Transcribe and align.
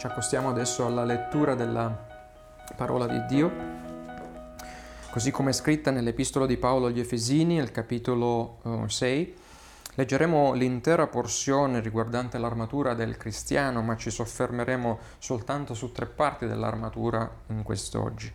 ci 0.00 0.06
accostiamo 0.06 0.48
adesso 0.48 0.86
alla 0.86 1.04
lettura 1.04 1.54
della 1.54 1.94
parola 2.74 3.06
di 3.06 3.22
Dio, 3.26 3.52
così 5.10 5.30
come 5.30 5.50
è 5.50 5.52
scritta 5.52 5.90
nell'Epistola 5.90 6.46
di 6.46 6.56
Paolo 6.56 6.86
agli 6.86 7.00
Efesini, 7.00 7.60
al 7.60 7.70
capitolo 7.70 8.86
6. 8.86 9.20
Eh, 9.20 9.34
Leggeremo 9.96 10.54
l'intera 10.54 11.06
porzione 11.06 11.80
riguardante 11.80 12.38
l'armatura 12.38 12.94
del 12.94 13.18
cristiano, 13.18 13.82
ma 13.82 13.94
ci 13.98 14.08
soffermeremo 14.08 14.98
soltanto 15.18 15.74
su 15.74 15.92
tre 15.92 16.06
parti 16.06 16.46
dell'armatura 16.46 17.30
in 17.48 17.62
quest'oggi. 17.62 18.32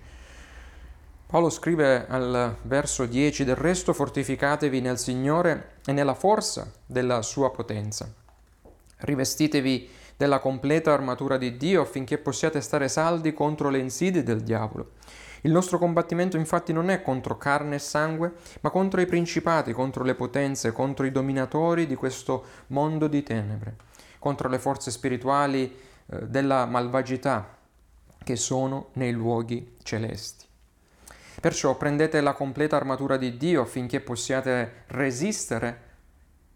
Paolo 1.26 1.50
scrive 1.50 2.06
al 2.08 2.58
verso 2.62 3.08
10 3.08 3.44
del 3.44 3.56
resto 3.56 3.92
fortificatevi 3.92 4.82
nel 4.82 5.00
Signore 5.00 5.78
e 5.84 5.94
nella 5.94 6.14
forza 6.14 6.72
della 6.86 7.24
sua 7.24 7.50
potenza. 7.50 8.08
Rivestitevi 8.98 10.04
della 10.18 10.40
completa 10.40 10.94
armatura 10.94 11.38
di 11.38 11.58
Dio 11.58 11.82
affinché 11.82 12.18
possiate 12.18 12.62
stare 12.62 12.88
saldi 12.88 13.34
contro 13.34 13.70
le 13.70 13.80
insidie 13.80 14.24
del 14.24 14.42
diavolo. 14.42 14.92
Il 15.42 15.52
nostro 15.52 15.78
combattimento 15.78 16.38
infatti 16.38 16.74
non 16.74 16.90
è 16.90 17.02
contro 17.04 17.38
carne 17.38 17.76
e 17.76 17.80
sangue, 17.80 18.34
ma 18.62 18.72
contro 18.72 19.00
i 19.00 19.06
principati, 19.06 19.74
contro 19.74 20.04
le 20.04 20.16
potenze, 20.16 20.72
contro 20.72 21.06
i 21.06 21.12
dominatori 21.12 21.86
di 21.86 21.94
questo 21.94 22.46
mondo 22.68 23.08
di 23.08 23.22
tenebre, 23.22 23.76
contro 24.18 24.50
le 24.50 24.58
forze 24.58 24.90
spirituali 24.90 25.72
eh, 26.08 26.28
della 26.28 26.66
malvagità 26.66 27.58
che 28.24 28.36
sono 28.36 28.90
nei 28.94 29.12
luoghi 29.12 29.76
celesti. 29.84 30.46
Perciò 31.40 31.76
prendete 31.76 32.22
la 32.22 32.34
completa 32.34 32.76
armatura 32.76 33.18
di 33.18 33.38
Dio 33.38 33.62
affinché 33.62 34.00
possiate 34.00 34.86
resistere 34.88 35.95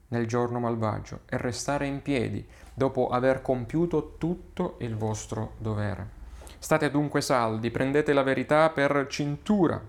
nel 0.09 0.27
giorno 0.27 0.59
malvagio 0.59 1.21
e 1.25 1.38
restare 1.38 1.88
in 1.88 2.02
piedi 2.02 2.45
dopo 2.73 3.09
aver 3.09 3.41
compiuto 3.41 4.16
tutto 4.17 4.75
il 4.79 4.95
vostro 4.95 5.53
dovere. 5.57 6.17
State 6.59 6.91
dunque 6.91 7.21
saldi, 7.21 7.71
prendete 7.71 8.13
la 8.13 8.23
verità 8.23 8.69
per 8.69 9.07
cintura 9.09 9.81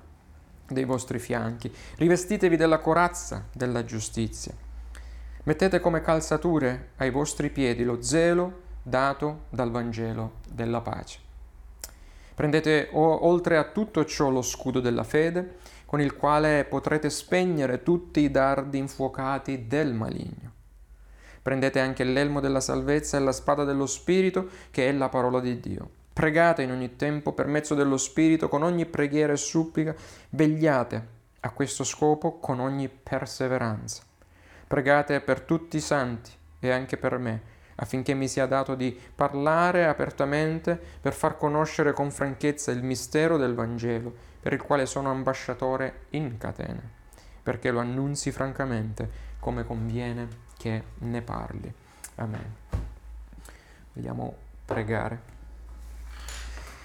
dei 0.68 0.84
vostri 0.84 1.18
fianchi, 1.18 1.72
rivestitevi 1.96 2.56
della 2.56 2.78
corazza 2.78 3.46
della 3.52 3.84
giustizia. 3.84 4.54
Mettete 5.42 5.80
come 5.80 6.00
calzature 6.00 6.90
ai 6.96 7.10
vostri 7.10 7.50
piedi 7.50 7.82
lo 7.82 8.02
zelo 8.02 8.68
dato 8.82 9.46
dal 9.48 9.70
Vangelo 9.70 10.34
della 10.48 10.80
pace. 10.80 11.18
Prendete 12.34 12.88
o, 12.92 13.26
oltre 13.26 13.56
a 13.56 13.64
tutto 13.64 14.04
ciò 14.04 14.30
lo 14.30 14.42
scudo 14.42 14.80
della 14.80 15.04
fede, 15.04 15.56
con 15.90 16.00
il 16.00 16.14
quale 16.14 16.66
potrete 16.66 17.10
spegnere 17.10 17.82
tutti 17.82 18.20
i 18.20 18.30
dardi 18.30 18.78
infuocati 18.78 19.66
del 19.66 19.92
maligno. 19.92 20.52
Prendete 21.42 21.80
anche 21.80 22.04
l'elmo 22.04 22.38
della 22.38 22.60
salvezza 22.60 23.16
e 23.16 23.20
la 23.20 23.32
spada 23.32 23.64
dello 23.64 23.86
Spirito, 23.86 24.50
che 24.70 24.88
è 24.88 24.92
la 24.92 25.08
parola 25.08 25.40
di 25.40 25.58
Dio. 25.58 25.90
Pregate 26.12 26.62
in 26.62 26.70
ogni 26.70 26.94
tempo 26.94 27.32
per 27.32 27.48
mezzo 27.48 27.74
dello 27.74 27.96
Spirito, 27.96 28.48
con 28.48 28.62
ogni 28.62 28.86
preghiera 28.86 29.32
e 29.32 29.36
supplica, 29.36 29.92
vegliate 30.28 31.06
a 31.40 31.50
questo 31.50 31.82
scopo 31.82 32.38
con 32.38 32.60
ogni 32.60 32.88
perseveranza. 32.88 34.04
Pregate 34.68 35.20
per 35.20 35.40
tutti 35.40 35.78
i 35.78 35.80
santi 35.80 36.30
e 36.60 36.70
anche 36.70 36.98
per 36.98 37.18
me, 37.18 37.42
affinché 37.74 38.14
mi 38.14 38.28
sia 38.28 38.46
dato 38.46 38.76
di 38.76 38.96
parlare 39.12 39.86
apertamente 39.86 40.80
per 41.00 41.14
far 41.14 41.36
conoscere 41.36 41.92
con 41.92 42.12
franchezza 42.12 42.70
il 42.70 42.84
mistero 42.84 43.36
del 43.36 43.54
Vangelo, 43.54 44.29
per 44.40 44.52
il 44.52 44.62
quale 44.62 44.86
sono 44.86 45.10
ambasciatore 45.10 46.06
in 46.10 46.38
catene, 46.38 46.80
perché 47.42 47.70
lo 47.70 47.80
annunzi 47.80 48.32
francamente 48.32 49.28
come 49.38 49.64
conviene 49.64 50.28
che 50.56 50.82
ne 50.98 51.22
parli. 51.22 51.72
Amen. 52.16 52.54
Vogliamo 53.92 54.34
pregare. 54.64 55.28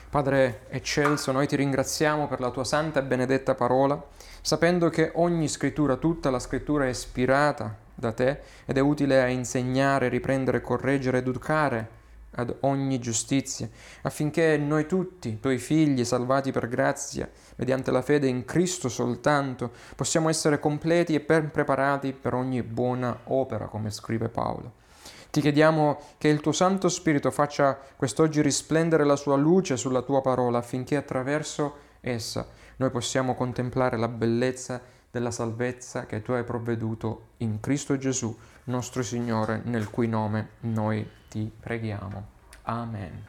Padre 0.10 0.62
eccelso, 0.70 1.32
noi 1.32 1.46
ti 1.46 1.56
ringraziamo 1.58 2.28
per 2.28 2.40
la 2.40 2.50
tua 2.50 2.64
santa 2.64 3.02
e 3.02 3.04
benedetta 3.04 3.54
parola, 3.54 4.02
sapendo 4.42 4.90
che 4.90 5.12
ogni 5.16 5.48
scrittura, 5.50 5.98
tutta 5.98 6.30
la 6.30 6.40
scrittura 6.40 6.86
è 6.86 6.90
ispirata 6.90 7.76
da 7.94 8.12
te 8.14 8.40
ed 8.66 8.78
è 8.78 8.80
utile 8.80 9.22
a 9.22 9.28
insegnare, 9.28 10.08
riprendere, 10.08 10.62
correggere, 10.62 11.18
educare 11.18 11.95
ad 12.36 12.56
ogni 12.62 13.00
giustizia, 13.00 13.70
affinché 14.04 14.58
noi 14.58 14.86
tutti, 14.86 15.40
tuoi 15.40 15.58
figli, 15.58 16.04
salvati 16.04 16.52
per 16.52 16.68
grazia, 16.68 17.30
mediante 17.56 17.92
la 17.92 18.02
fede 18.02 18.28
in 18.28 18.46
Cristo 18.46 18.90
soltanto, 18.90 19.72
possiamo 19.96 20.30
essere 20.30 20.60
completi 20.60 21.16
e 21.16 21.22
ben 21.22 21.52
preparati 21.52 22.14
per 22.14 22.34
ogni 22.34 22.64
buona 22.64 23.18
opera, 23.26 23.66
come 23.66 23.92
scrive 23.92 24.30
Paolo. 24.30 24.84
Ti 25.30 25.42
chiediamo 25.42 26.00
che 26.18 26.30
il 26.30 26.40
tuo 26.40 26.54
Santo 26.54 26.88
Spirito 26.88 27.30
faccia 27.30 27.78
quest'oggi 27.96 28.42
risplendere 28.42 29.04
la 29.04 29.18
sua 29.18 29.36
luce 29.36 29.76
sulla 29.76 30.02
tua 30.02 30.22
parola 30.22 30.60
affinché 30.60 30.96
attraverso 30.96 31.76
essa 32.00 32.48
noi 32.78 32.90
possiamo 32.90 33.36
contemplare 33.36 33.98
la 33.98 34.08
bellezza 34.08 34.82
della 35.12 35.32
salvezza 35.32 36.06
che 36.06 36.22
tu 36.22 36.32
hai 36.32 36.44
provveduto 36.44 37.28
in 37.38 37.60
Cristo 37.60 37.98
Gesù, 37.98 38.36
nostro 38.66 39.02
Signore, 39.02 39.62
nel 39.64 39.90
cui 39.90 40.08
nome 40.08 40.50
noi 40.62 41.06
ti 41.36 41.52
preghiamo. 41.60 42.28
Amen. 42.64 43.26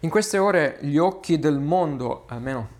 In 0.00 0.10
queste 0.10 0.38
ore 0.38 0.78
gli 0.80 0.96
occhi 0.96 1.38
del 1.38 1.60
mondo, 1.60 2.24
almeno 2.26 2.74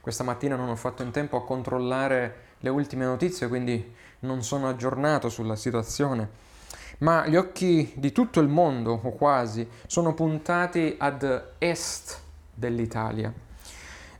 questa 0.00 0.22
mattina 0.22 0.54
non 0.54 0.68
ho 0.68 0.76
fatto 0.76 1.02
in 1.02 1.10
tempo 1.10 1.36
a 1.36 1.44
controllare 1.44 2.50
le 2.60 2.70
ultime 2.70 3.04
notizie, 3.04 3.48
quindi 3.48 3.94
non 4.20 4.44
sono 4.44 4.68
aggiornato 4.68 5.28
sulla 5.28 5.56
situazione 5.56 6.50
ma 6.98 7.26
gli 7.26 7.34
occhi 7.34 7.92
di 7.96 8.12
tutto 8.12 8.38
il 8.38 8.46
mondo, 8.46 9.00
o 9.02 9.10
quasi, 9.10 9.68
sono 9.86 10.14
puntati 10.14 10.94
ad 10.96 11.54
est 11.58 12.20
dell'Italia, 12.54 13.32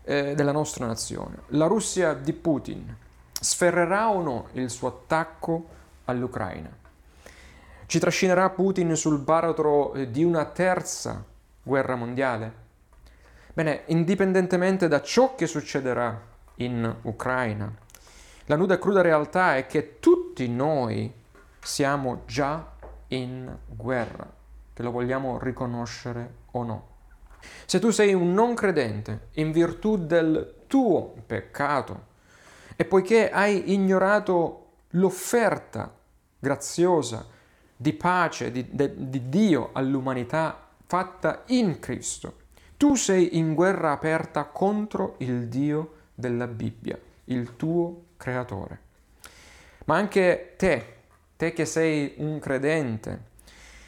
eh, 0.03 0.35
della 0.35 0.51
nostra 0.51 0.87
nazione. 0.87 1.43
La 1.49 1.67
Russia 1.67 2.13
di 2.15 2.33
Putin 2.33 2.97
sferrerà 3.33 4.09
o 4.09 4.21
no 4.21 4.49
il 4.55 4.69
suo 4.69 4.89
attacco 4.89 5.67
all'Ucraina? 6.07 6.82
Ci 7.93 7.99
trascinerà 7.99 8.49
Putin 8.49 8.97
sul 8.97 9.19
baratro 9.19 9.93
eh, 9.93 10.11
di 10.11 10.25
una 10.25 10.47
terza 10.47 11.23
guerra 11.63 11.95
mondiale? 11.95 12.55
Bene, 13.53 13.83
indipendentemente 13.89 14.89
da 14.89 15.03
ciò 15.03 15.35
che 15.35 15.47
succederà 15.47 16.19
in 16.55 16.97
Ucraina, 17.03 17.71
la 18.47 18.57
nuda 18.57 18.77
e 18.77 18.79
cruda 18.79 19.03
realtà 19.03 19.57
è 19.57 19.67
che 19.67 19.99
tutti 20.01 20.49
noi 20.49 21.13
siamo 21.61 22.23
già 22.25 22.67
in 23.09 23.55
guerra, 23.67 24.27
che 24.73 24.83
lo 24.83 24.91
vogliamo 24.91 25.39
riconoscere 25.39 26.37
o 26.53 26.65
no. 26.65 26.89
Se 27.67 27.79
tu 27.79 27.91
sei 27.91 28.15
un 28.15 28.33
non 28.33 28.55
credente 28.55 29.29
in 29.33 29.53
virtù 29.53 29.99
del 29.99 30.63
tuo 30.67 31.13
peccato 31.27 32.05
e 32.75 32.87
poiché 32.87 33.31
hai 33.31 33.75
ignorato 33.75 34.69
l'offerta 34.93 35.95
graziosa 36.39 37.32
di 37.83 37.93
pace 37.93 38.53
di, 38.53 38.65
di, 38.71 38.91
di 38.95 39.29
Dio 39.29 39.71
all'umanità 39.73 40.69
fatta 40.87 41.43
in 41.47 41.81
Cristo, 41.81 42.35
tu 42.77 42.95
sei 42.95 43.37
in 43.37 43.55
guerra 43.55 43.91
aperta 43.91 44.45
contro 44.45 45.17
il 45.19 45.49
Dio 45.49 45.95
della 46.15 46.47
Bibbia, 46.47 46.97
il 47.25 47.57
tuo 47.57 48.05
creatore. 48.17 48.79
Ma 49.87 49.97
anche 49.97 50.55
te, 50.57 50.85
te 51.37 51.53
che 51.53 51.65
sei 51.65 52.15
un 52.19 52.39
credente 52.39 53.31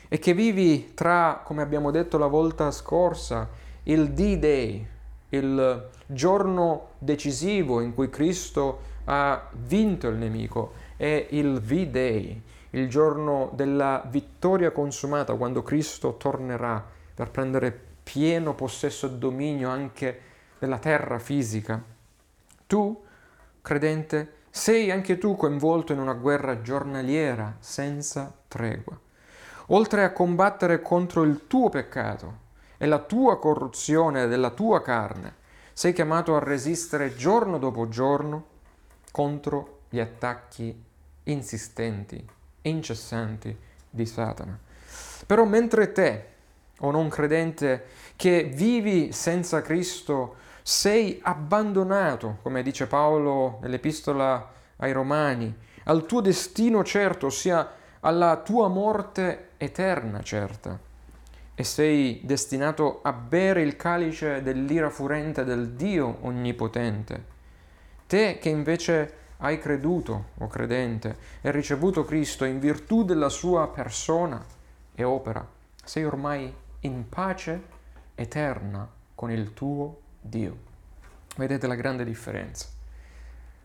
e 0.09 0.19
che 0.19 0.35
vivi 0.35 0.93
tra, 0.95 1.43
come 1.45 1.63
abbiamo 1.63 1.93
detto 1.93 2.19
la 2.19 2.27
volta 2.27 2.71
scorsa, 2.73 3.49
il 3.85 4.11
D-Day, 4.11 4.87
il 5.29 5.89
giorno 6.07 6.89
decisivo 6.99 7.81
in 7.81 7.95
cui 7.95 8.11
Cristo 8.11 8.93
ha 9.05 9.51
vinto 9.53 10.09
il 10.09 10.17
nemico, 10.17 10.73
e 10.97 11.27
il 11.31 11.61
V-Day, 11.61 12.41
il 12.75 12.89
giorno 12.89 13.51
della 13.55 14.05
vittoria 14.09 14.71
consumata, 14.73 15.35
quando 15.35 15.63
Cristo 15.63 16.17
tornerà 16.17 16.85
per 17.15 17.31
prendere 17.31 17.79
pieno 18.03 18.55
possesso 18.55 19.07
e 19.07 19.11
dominio 19.11 19.71
anche 19.71 20.21
della 20.59 20.79
terra 20.79 21.19
fisica. 21.19 21.81
Tu, 22.67 23.03
credente, 23.63 24.43
sei 24.51 24.91
anche 24.91 25.19
tu 25.19 25.37
coinvolto 25.37 25.93
in 25.93 26.01
una 26.01 26.15
guerra 26.15 26.63
giornaliera 26.63 27.57
senza 27.61 28.33
tregua. 28.49 28.99
Oltre 29.69 30.05
a 30.05 30.13
combattere 30.13 30.83
contro 30.83 31.23
il 31.23 31.47
tuo 31.47 31.69
peccato 31.69 32.43
e 32.77 32.87
la 32.87 32.99
tua 32.99 33.39
corruzione 33.39 34.27
della 34.27 34.51
tua 34.51 34.83
carne, 34.83 35.37
sei 35.73 35.93
chiamato 35.93 36.37
a 36.37 36.41
resistere 36.41 37.15
giorno 37.15 37.59
dopo 37.59 37.89
giorno 37.89 38.47
contro 39.11 39.83
gli 39.89 40.01
attacchi 40.01 40.85
insistenti, 41.25 42.34
incessanti 42.65 43.57
di 43.89 44.07
Satana. 44.07 44.59
Però 45.27 45.45
mentre 45.45 45.93
te, 45.93 46.25
o 46.81 46.91
non 46.91 47.09
credente, 47.09 47.85
che 48.17 48.45
vivi 48.45 49.13
senza 49.13 49.63
Cristo, 49.63 50.37
sei 50.63 51.21
abbandonato, 51.23 52.39
come 52.43 52.63
dice 52.63 52.87
Paolo 52.87 53.59
nell'epistola 53.63 54.53
ai 54.77 54.93
Romani, 54.93 55.55
al 55.85 56.07
tuo 56.07 56.21
destino 56.21 56.83
certo, 56.83 57.27
ossia 57.27 57.71
alla 58.01 58.37
tua 58.39 58.69
morte 58.69 59.51
eterna 59.59 60.23
certa. 60.23 60.79
e 61.55 61.63
sei 61.63 62.21
destinato 62.25 63.01
a 63.03 63.13
bere 63.13 63.63
il 63.63 63.77
calice 63.77 64.43
dell'ira 64.43 64.91
furente 64.91 65.45
del 65.45 65.71
Dio 65.71 66.19
Onnipotente. 66.23 67.33
Te 68.07 68.39
che 68.41 68.49
invece 68.49 69.15
hai 69.45 69.59
creduto, 69.59 70.31
o 70.39 70.47
credente, 70.47 71.17
e 71.43 71.51
ricevuto 71.51 72.05
Cristo 72.05 72.47
in 72.47 72.59
virtù 72.59 73.05
della 73.05 73.29
sua 73.29 73.69
persona 73.69 74.43
e 74.95 75.05
opera, 75.05 75.47
sei 75.85 76.05
ormai 76.05 76.53
in 76.81 77.09
pace 77.11 77.63
eterna 78.15 78.89
con 79.15 79.31
il 79.31 79.53
tuo 79.53 80.01
Dio. 80.19 80.57
Vedete 81.37 81.67
la 81.67 81.75
grande 81.75 82.05
differenza. 82.05 82.69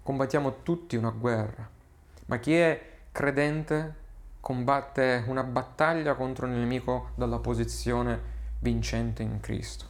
Combattiamo 0.03 0.63
tutti 0.63 0.97
una 0.97 1.11
guerra, 1.11 1.67
ma 2.25 2.37
chi 2.39 2.55
è 2.55 2.97
credente 3.13 3.95
combatte 4.41 5.23
una 5.27 5.43
battaglia 5.43 6.15
contro 6.15 6.45
il 6.45 6.53
nemico 6.53 7.11
dalla 7.15 7.39
posizione 7.39 8.19
vincente 8.59 9.23
in 9.23 9.39
Cristo. 9.39 9.88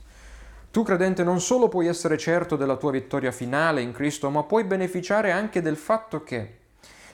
Tu 0.71 0.83
credente 0.83 1.23
non 1.23 1.41
solo 1.41 1.67
puoi 1.67 1.87
essere 1.87 2.15
certo 2.15 2.55
della 2.55 2.75
tua 2.75 2.91
vittoria 2.91 3.31
finale 3.31 3.81
in 3.81 3.91
Cristo, 3.91 4.29
ma 4.29 4.43
puoi 4.43 4.65
beneficiare 4.65 5.31
anche 5.31 5.61
del 5.61 5.77
fatto 5.77 6.23
che 6.23 6.57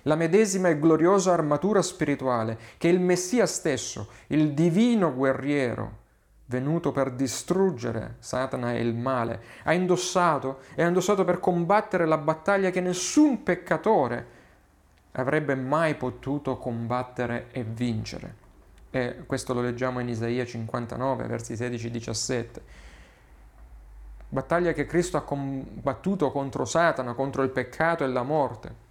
la 0.04 0.16
medesima 0.16 0.68
e 0.68 0.78
gloriosa 0.78 1.32
armatura 1.32 1.82
spirituale 1.82 2.58
che 2.78 2.90
il 2.90 3.00
Messia 3.00 3.46
stesso, 3.46 4.10
il 4.28 4.54
divino 4.54 5.14
guerriero, 5.14 6.04
venuto 6.48 6.92
per 6.92 7.12
distruggere 7.12 8.16
Satana 8.20 8.74
e 8.74 8.82
il 8.82 8.94
male, 8.94 9.42
ha 9.64 9.74
indossato 9.74 10.60
e 10.76 10.84
ha 10.84 10.88
indossato 10.88 11.24
per 11.24 11.40
combattere 11.40 12.06
la 12.06 12.18
battaglia 12.18 12.72
che 12.72 12.82
nessun 12.82 13.42
peccatore 13.42 14.34
avrebbe 15.14 15.56
mai 15.56 15.96
potuto 15.96 16.58
combattere 16.58 17.48
e 17.52 17.64
vincere. 17.64 18.44
E 18.92 19.24
questo 19.26 19.54
lo 19.54 19.62
leggiamo 19.62 20.02
in 20.02 20.10
Isaia 20.10 20.46
59, 20.46 21.26
versi 21.26 21.54
16-17. 21.54 22.84
Battaglia 24.28 24.74
che 24.74 24.86
Cristo 24.86 25.18
ha 25.18 25.24
combattuto 25.24 26.32
contro 26.32 26.66
Satana, 26.66 27.14
contro 27.14 27.44
il 27.44 27.50
peccato 27.50 28.04
e 28.04 28.08
la 28.08 28.24
morte. 28.24 28.84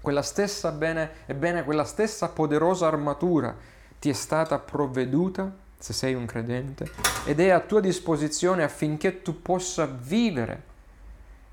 Quella 0.00 0.22
stessa 0.22 0.72
bene, 0.72 1.10
ebbene, 1.26 1.64
quella 1.64 1.84
stessa 1.84 2.28
poderosa 2.28 2.86
armatura 2.86 3.54
ti 3.98 4.08
è 4.08 4.14
stata 4.14 4.58
provveduta, 4.58 5.54
se 5.78 5.92
sei 5.92 6.14
un 6.14 6.24
credente, 6.24 6.90
ed 7.24 7.40
è 7.40 7.50
a 7.50 7.60
tua 7.60 7.80
disposizione 7.80 8.62
affinché 8.62 9.22
tu 9.22 9.42
possa 9.42 9.86
vivere 9.86 10.68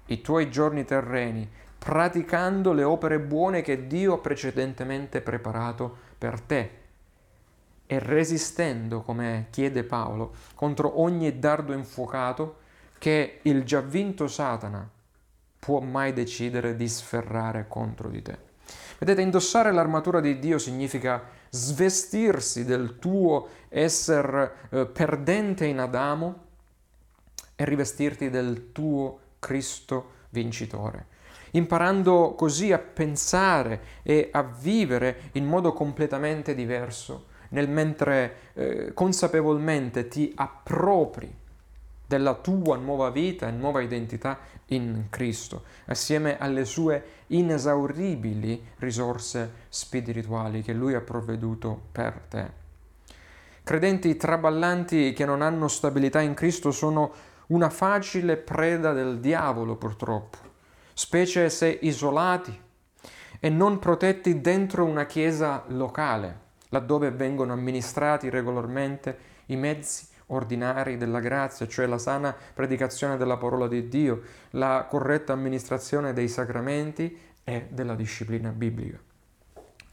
i 0.08 0.22
tuoi 0.22 0.50
giorni 0.50 0.86
terreni 0.86 1.50
praticando 1.78 2.74
le 2.74 2.84
opere 2.84 3.20
buone 3.20 3.62
che 3.62 3.88
Dio 3.88 4.16
ha 4.16 4.18
precedentemente 4.18 5.22
preparato 5.22 5.96
per 6.18 6.42
te 6.42 6.72
e 7.86 8.00
resistendo, 8.00 9.02
come 9.02 9.48
chiede 9.50 9.84
Paolo, 9.84 10.34
contro 10.56 11.00
ogni 11.00 11.40
dardo 11.40 11.72
infuocato 11.72 12.66
che 12.98 13.40
il 13.44 13.64
già 13.64 13.82
vinto 13.82 14.28
Satana 14.28 14.90
può 15.60 15.80
mai 15.80 16.14
decidere 16.14 16.76
di 16.76 16.88
sferrare 16.88 17.66
contro 17.68 18.10
di 18.10 18.22
te. 18.22 18.38
Vedete, 19.00 19.22
indossare 19.22 19.72
l'armatura 19.72 20.20
di 20.20 20.40
Dio 20.40 20.58
significa 20.58 21.24
svestirsi 21.50 22.66
del 22.66 22.98
tuo 23.00 23.48
essere 23.70 24.54
eh, 24.70 24.86
perdente 24.86 25.66
in 25.66 25.80
Adamo 25.80 26.46
e 27.56 27.66
rivestirti 27.66 28.30
del 28.30 28.72
tuo 28.72 29.20
Cristo 29.40 30.12
vincitore 30.30 31.16
imparando 31.52 32.34
così 32.36 32.72
a 32.72 32.80
pensare 32.80 33.82
e 34.04 34.30
a 34.32 34.44
vivere 34.44 35.30
in 35.34 35.46
modo 35.46 35.74
completamente 35.74 36.54
diverso, 36.54 37.28
nel 37.50 37.70
mentre 37.70 38.36
eh, 38.54 38.94
consapevolmente 38.94 40.08
ti 40.08 40.32
appropri 40.36 41.34
della 42.08 42.34
tua 42.36 42.78
nuova 42.78 43.10
vita 43.10 43.48
e 43.48 43.52
nuova 43.52 43.82
identità 43.82 44.40
in 44.68 45.08
Cristo, 45.10 45.64
assieme 45.86 46.38
alle 46.38 46.66
sue 46.66 47.04
inesauribili 47.28 48.70
risorse 48.78 49.66
spirituali 49.70 50.62
che 50.62 50.74
Lui 50.74 50.94
ha 50.94 51.02
provveduto 51.02 51.80
per 51.92 52.22
te. 52.30 52.66
Credenti 53.64 54.16
traballanti 54.16 55.14
che 55.14 55.26
non 55.26 55.42
hanno 55.42 55.68
stabilità 55.68 56.22
in 56.22 56.34
Cristo 56.34 56.72
sono 56.72 57.12
una 57.48 57.70
facile 57.70 58.38
preda 58.38 58.94
del 58.94 59.20
diavolo, 59.20 59.76
purtroppo 59.76 60.48
specie 60.98 61.52
se 61.52 61.78
isolati 61.84 62.60
e 63.40 63.50
non 63.50 63.78
protetti 63.78 64.42
dentro 64.42 64.84
una 64.84 65.06
chiesa 65.06 65.64
locale, 65.68 66.40
laddove 66.70 67.12
vengono 67.12 67.54
amministrati 67.54 68.30
regolarmente 68.30 69.18
i 69.48 69.56
mezzi 69.56 70.08
ordinari 70.28 70.98
della 70.98 71.20
grazia, 71.20 71.68
cioè 71.68 71.86
la 71.86 71.98
sana 71.98 72.36
predicazione 72.54 73.18
della 73.18 73.38
parola 73.38 73.68
di 73.68 73.88
Dio, 73.88 74.22
la 74.52 74.86
corretta 74.90 75.34
amministrazione 75.34 76.14
dei 76.14 76.28
sacramenti 76.28 77.18
e 77.44 77.68
della 77.70 77.96
disciplina 77.96 78.50
biblica. 78.50 79.00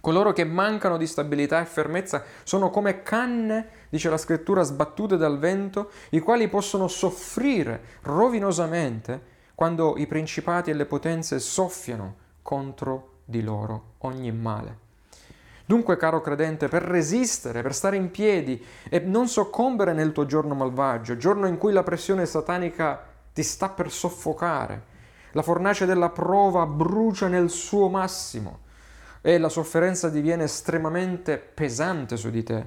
Coloro 0.01 0.33
che 0.33 0.45
mancano 0.45 0.99
di 0.99 1.07
stabilità 1.07 1.63
e 1.63 1.65
fermezza 1.65 2.25
sono 2.43 2.69
come 2.69 3.03
canne, 3.03 3.69
dice 3.89 4.11
la 4.11 4.19
scrittura, 4.19 4.63
sbattute 4.63 5.17
dal 5.17 5.39
vento, 5.39 5.91
i 6.11 6.19
quali 6.19 6.49
possono 6.49 6.89
soffrire 6.89 7.81
rovinosamente 8.03 9.33
quando 9.55 9.97
i 9.97 10.07
principati 10.07 10.69
e 10.69 10.75
le 10.75 10.85
potenze 10.85 11.39
soffiano 11.39 12.17
contro 12.43 13.21
di 13.25 13.43
loro 13.43 13.95
ogni 13.99 14.31
male. 14.31 14.84
Dunque, 15.67 15.97
caro 15.97 16.21
credente, 16.21 16.69
per 16.69 16.83
resistere, 16.83 17.63
per 17.63 17.75
stare 17.75 17.97
in 17.97 18.11
piedi 18.11 18.63
e 18.91 18.99
non 18.99 19.29
soccombere 19.29 19.95
nel 19.95 20.13
tuo 20.13 20.27
giorno 20.27 20.55
malvagio, 20.55 21.17
giorno 21.17 21.47
in 21.47 21.57
cui 21.57 21.73
la 21.73 21.83
pressione 21.83 22.27
satanica 22.27 23.03
ti 23.33 23.43
sta 23.43 23.71
per 23.71 23.91
soffocare, 23.91 24.83
la 25.33 25.43
fornace 25.43 25.87
della 25.87 26.11
prova 26.11 26.67
brucia 26.67 27.29
nel 27.29 27.49
suo 27.49 27.89
massimo 27.89 28.61
e 29.23 29.39
la 29.39 29.49
sofferenza 29.49 30.11
diviene 30.11 30.45
estremamente 30.45 31.39
pesante 31.39 32.19
su 32.19 32.29
di 32.29 32.43
te. 32.43 32.67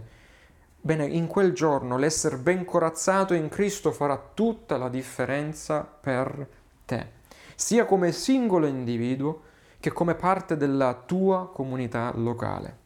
Bene, 0.81 1.05
in 1.05 1.27
quel 1.27 1.53
giorno 1.53 1.97
l'essere 1.97 2.37
ben 2.37 2.65
corazzato 2.65 3.35
in 3.35 3.47
Cristo 3.47 3.91
farà 3.91 4.19
tutta 4.33 4.75
la 4.77 4.89
differenza 4.89 5.81
per 5.81 6.47
te, 6.83 7.11
sia 7.53 7.85
come 7.85 8.11
singolo 8.11 8.65
individuo 8.65 9.41
che 9.79 9.91
come 9.91 10.15
parte 10.15 10.57
della 10.57 11.03
tua 11.05 11.51
comunità 11.53 12.11
locale. 12.15 12.85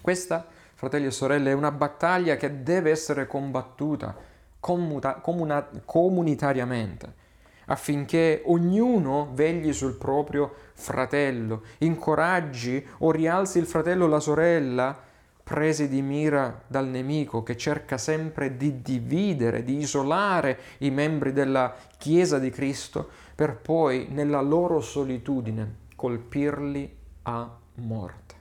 Questa, 0.00 0.46
fratelli 0.74 1.06
e 1.06 1.10
sorelle, 1.10 1.50
è 1.50 1.54
una 1.54 1.72
battaglia 1.72 2.36
che 2.36 2.62
deve 2.62 2.90
essere 2.90 3.26
combattuta 3.26 4.16
comuta, 4.60 5.14
comuna, 5.14 5.66
comunitariamente 5.84 7.26
affinché 7.70 8.42
ognuno 8.46 9.30
vegli 9.32 9.72
sul 9.72 9.96
proprio 9.96 10.54
fratello, 10.72 11.62
incoraggi 11.78 12.84
o 12.98 13.10
rialzi 13.10 13.58
il 13.58 13.66
fratello 13.66 14.04
o 14.04 14.08
la 14.08 14.20
sorella 14.20 14.98
presi 15.42 15.88
di 15.88 16.02
mira 16.02 16.62
dal 16.66 16.86
nemico 16.86 17.42
che 17.42 17.56
cerca 17.56 17.96
sempre 17.96 18.56
di 18.56 18.82
dividere, 18.82 19.64
di 19.64 19.78
isolare 19.78 20.58
i 20.78 20.90
membri 20.90 21.32
della 21.32 21.74
Chiesa 21.96 22.38
di 22.38 22.50
Cristo 22.50 23.08
per 23.34 23.56
poi 23.56 24.08
nella 24.10 24.40
loro 24.40 24.80
solitudine 24.80 25.86
colpirli 25.94 26.96
a 27.22 27.50
morte. 27.76 28.37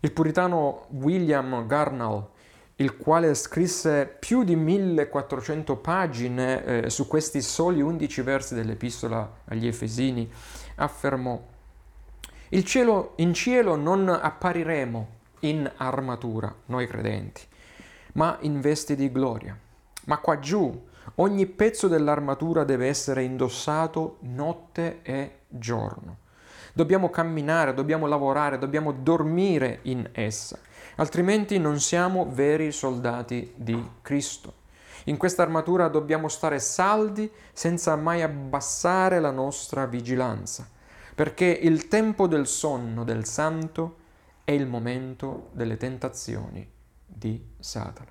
Il 0.00 0.12
puritano 0.12 0.86
William 0.90 1.66
Garnall, 1.66 2.26
il 2.76 2.96
quale 2.96 3.34
scrisse 3.34 4.06
più 4.18 4.44
di 4.44 4.56
1400 4.56 5.76
pagine 5.76 6.64
eh, 6.64 6.90
su 6.90 7.06
questi 7.06 7.42
soli 7.42 7.82
11 7.82 8.22
versi 8.22 8.54
dell'epistola 8.54 9.40
agli 9.44 9.66
Efesini, 9.66 10.30
affermò 10.76 11.38
cielo, 12.64 13.12
in 13.16 13.34
cielo 13.34 13.76
non 13.76 14.08
appariremo 14.08 15.08
in 15.40 15.70
armatura, 15.76 16.54
noi 16.66 16.86
credenti, 16.86 17.42
ma 18.14 18.38
in 18.40 18.60
vesti 18.60 18.96
di 18.96 19.12
gloria. 19.12 19.56
Ma 20.06 20.18
qua 20.18 20.38
giù 20.38 20.88
ogni 21.16 21.46
pezzo 21.46 21.88
dell'armatura 21.88 22.64
deve 22.64 22.88
essere 22.88 23.22
indossato 23.22 24.16
notte 24.20 25.00
e 25.02 25.40
giorno. 25.48 26.19
Dobbiamo 26.80 27.10
camminare, 27.10 27.74
dobbiamo 27.74 28.06
lavorare, 28.06 28.56
dobbiamo 28.56 28.92
dormire 28.92 29.80
in 29.82 30.08
essa, 30.12 30.58
altrimenti 30.96 31.58
non 31.58 31.78
siamo 31.78 32.26
veri 32.32 32.72
soldati 32.72 33.52
di 33.54 33.86
Cristo. 34.00 34.54
In 35.04 35.18
questa 35.18 35.42
armatura 35.42 35.88
dobbiamo 35.88 36.28
stare 36.28 36.58
saldi 36.58 37.30
senza 37.52 37.96
mai 37.96 38.22
abbassare 38.22 39.20
la 39.20 39.30
nostra 39.30 39.84
vigilanza 39.84 40.66
perché 41.14 41.44
il 41.44 41.86
tempo 41.86 42.26
del 42.26 42.46
sonno 42.46 43.04
del 43.04 43.26
santo 43.26 43.96
è 44.42 44.52
il 44.52 44.66
momento 44.66 45.50
delle 45.52 45.76
tentazioni 45.76 46.66
di 47.04 47.44
Satana. 47.58 48.08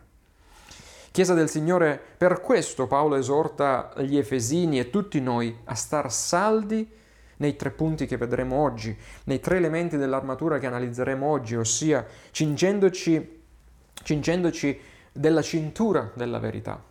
Chiesa 1.09 1.33
del 1.33 1.49
Signore, 1.49 1.99
per 2.15 2.39
questo 2.39 2.85
Paolo 2.85 3.15
esorta 3.15 3.91
gli 3.97 4.15
Efesini 4.15 4.77
e 4.77 4.91
tutti 4.91 5.19
noi 5.19 5.57
a 5.63 5.73
star 5.73 6.11
saldi 6.11 6.97
nei 7.39 7.55
tre 7.55 7.71
punti 7.71 8.05
che 8.05 8.17
vedremo 8.17 8.55
oggi, 8.55 8.95
nei 9.25 9.39
tre 9.39 9.57
elementi 9.57 9.97
dell'armatura 9.97 10.59
che 10.59 10.67
analizzeremo 10.67 11.25
oggi, 11.25 11.55
ossia 11.55 12.05
cingendoci 12.31 13.37
cingendoci 14.03 14.79
della 15.11 15.41
cintura 15.41 16.11
della 16.13 16.39
verità, 16.39 16.81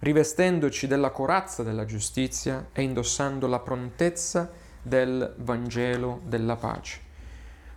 rivestendoci 0.00 0.86
della 0.86 1.10
corazza 1.10 1.62
della 1.62 1.84
giustizia 1.84 2.68
e 2.72 2.82
indossando 2.82 3.46
la 3.46 3.60
prontezza 3.60 4.50
del 4.82 5.34
Vangelo 5.38 6.20
della 6.24 6.56
pace. 6.56 7.06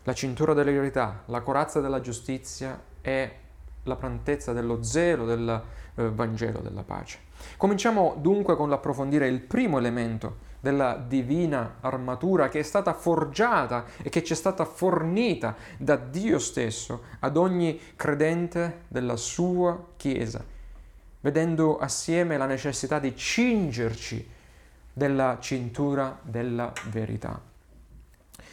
La 0.03 0.13
cintura 0.13 0.53
della 0.53 0.71
verità, 0.71 1.23
la 1.27 1.41
corazza 1.41 1.79
della 1.79 1.99
giustizia 1.99 2.81
e 3.01 3.35
la 3.83 3.95
prontezza 3.95 4.53
dello 4.53 4.81
zelo 4.83 5.25
del 5.25 5.63
eh, 5.95 6.09
Vangelo 6.09 6.59
della 6.59 6.83
pace. 6.83 7.19
Cominciamo 7.57 8.15
dunque 8.19 8.55
con 8.55 8.69
l'approfondire 8.69 9.27
il 9.27 9.39
primo 9.41 9.77
elemento 9.77 10.49
della 10.61 10.95
divina 10.95 11.77
armatura 11.81 12.47
che 12.47 12.59
è 12.59 12.63
stata 12.63 12.93
forgiata 12.93 13.85
e 14.01 14.09
che 14.09 14.23
ci 14.23 14.33
è 14.33 14.35
stata 14.35 14.63
fornita 14.63 15.55
da 15.77 15.95
Dio 15.95 16.37
stesso 16.39 17.01
ad 17.19 17.35
ogni 17.35 17.79
credente 17.95 18.83
della 18.87 19.17
sua 19.17 19.87
Chiesa, 19.97 20.43
vedendo 21.19 21.77
assieme 21.77 22.37
la 22.37 22.45
necessità 22.45 22.99
di 22.99 23.15
cingerci 23.15 24.29
della 24.93 25.37
cintura 25.41 26.19
della 26.21 26.71
verità. 26.89 27.41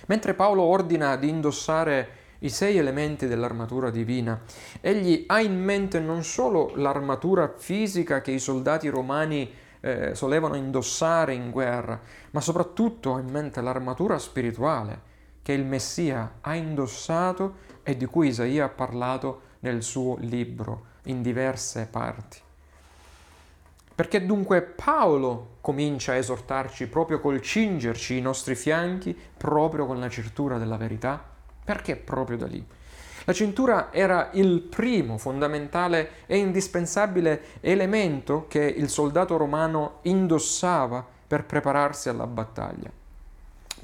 Mentre 0.06 0.34
Paolo 0.34 0.62
ordina 0.62 1.16
di 1.16 1.28
indossare 1.28 2.08
i 2.40 2.48
sei 2.48 2.78
elementi 2.78 3.26
dell'armatura 3.26 3.90
divina, 3.90 4.40
egli 4.80 5.24
ha 5.26 5.40
in 5.40 5.60
mente 5.60 5.98
non 6.00 6.22
solo 6.22 6.72
l'armatura 6.76 7.52
fisica 7.56 8.20
che 8.20 8.30
i 8.30 8.38
soldati 8.38 8.88
romani 8.88 9.50
eh, 9.80 10.14
solevano 10.14 10.56
indossare 10.56 11.34
in 11.34 11.50
guerra, 11.50 12.00
ma 12.30 12.40
soprattutto 12.40 13.14
ha 13.14 13.20
in 13.20 13.28
mente 13.28 13.60
l'armatura 13.60 14.18
spirituale 14.18 15.16
che 15.42 15.52
il 15.52 15.64
Messia 15.64 16.38
ha 16.40 16.54
indossato 16.54 17.66
e 17.82 17.96
di 17.96 18.04
cui 18.04 18.28
Isaia 18.28 18.66
ha 18.66 18.68
parlato 18.68 19.42
nel 19.60 19.82
suo 19.82 20.16
libro 20.20 20.84
in 21.04 21.22
diverse 21.22 21.88
parti. 21.90 22.38
Perché 23.94 24.24
dunque 24.24 24.62
Paolo 24.62 25.56
comincia 25.60 26.12
a 26.12 26.16
esortarci 26.16 26.86
proprio 26.86 27.18
col 27.18 27.40
cingerci 27.40 28.16
i 28.16 28.20
nostri 28.20 28.54
fianchi, 28.54 29.16
proprio 29.36 29.86
con 29.86 29.98
la 29.98 30.08
cintura 30.08 30.58
della 30.58 30.76
verità? 30.76 31.20
Perché 31.64 31.96
proprio 31.96 32.36
da 32.36 32.46
lì? 32.46 32.64
La 33.28 33.34
cintura 33.34 33.88
era 33.92 34.30
il 34.32 34.60
primo 34.60 35.18
fondamentale 35.18 36.24
e 36.24 36.38
indispensabile 36.38 37.42
elemento 37.60 38.46
che 38.48 38.64
il 38.64 38.88
soldato 38.88 39.36
romano 39.36 39.98
indossava 40.04 41.04
per 41.26 41.44
prepararsi 41.44 42.08
alla 42.08 42.26
battaglia. 42.26 42.90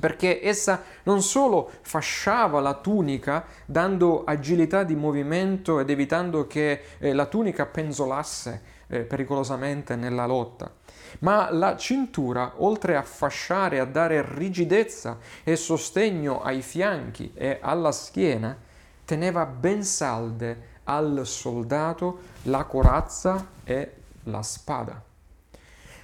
Perché 0.01 0.41
essa 0.43 0.83
non 1.03 1.21
solo 1.21 1.71
fasciava 1.83 2.61
la 2.61 2.73
tunica 2.73 3.45
dando 3.67 4.25
agilità 4.25 4.83
di 4.83 4.95
movimento 4.95 5.79
ed 5.79 5.91
evitando 5.91 6.47
che 6.47 6.81
eh, 6.97 7.13
la 7.13 7.27
tunica 7.27 7.67
penzolasse 7.67 8.63
eh, 8.87 9.01
pericolosamente 9.01 9.95
nella 9.95 10.25
lotta, 10.25 10.73
ma 11.19 11.53
la 11.53 11.77
cintura, 11.77 12.55
oltre 12.57 12.97
a 12.97 13.03
fasciare, 13.03 13.79
a 13.79 13.85
dare 13.85 14.25
rigidezza 14.27 15.19
e 15.43 15.55
sostegno 15.55 16.41
ai 16.43 16.63
fianchi 16.63 17.31
e 17.35 17.59
alla 17.61 17.93
schiena, 17.93 18.63
teneva 19.04 19.46
ben 19.46 19.84
salde 19.84 20.73
al 20.84 21.23
soldato 21.25 22.20
la 22.42 22.64
corazza 22.64 23.46
e 23.64 23.94
la 24.25 24.42
spada. 24.42 25.02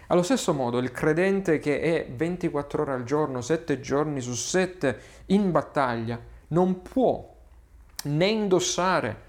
Allo 0.08 0.22
stesso 0.22 0.52
modo 0.52 0.78
il 0.78 0.90
credente 0.90 1.58
che 1.58 1.80
è 1.80 2.10
24 2.10 2.82
ore 2.82 2.92
al 2.92 3.04
giorno, 3.04 3.40
7 3.40 3.78
giorni 3.80 4.20
su 4.20 4.34
7 4.34 5.00
in 5.26 5.50
battaglia, 5.52 6.18
non 6.48 6.82
può 6.82 7.32
né 8.04 8.26
indossare 8.26 9.28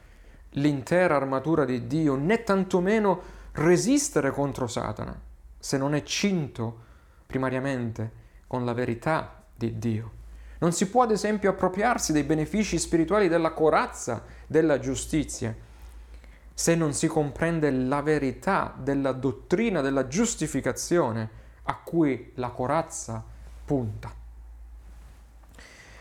l'intera 0.52 1.16
armatura 1.16 1.66
di 1.66 1.86
Dio, 1.86 2.16
né 2.16 2.44
tantomeno 2.44 3.22
resistere 3.54 4.32
contro 4.32 4.68
Satana, 4.68 5.18
se 5.60 5.78
non 5.78 5.94
è 5.94 6.02
cinto 6.04 6.80
primariamente 7.28 8.12
con 8.48 8.66
la 8.66 8.74
verità 8.74 9.44
di 9.56 9.78
Dio. 9.78 10.21
Non 10.62 10.74
si 10.74 10.90
può 10.90 11.02
ad 11.04 11.12
esempio 11.12 11.50
appropriarsi 11.50 12.12
dei 12.12 12.24
benefici 12.24 12.78
spirituali 12.78 13.28
della 13.28 13.52
corazza 13.52 14.24
della 14.46 14.80
giustizia 14.80 15.56
se 16.54 16.76
non 16.76 16.94
si 16.94 17.08
comprende 17.08 17.72
la 17.72 18.04
verità 18.04 18.72
della 18.78 19.14
dottrina 19.14 19.82
della 19.82 20.06
giustificazione 20.06 21.30
a 21.64 21.76
cui 21.78 22.34
la 22.36 22.50
corazza 22.50 23.24
punta. 23.66 24.14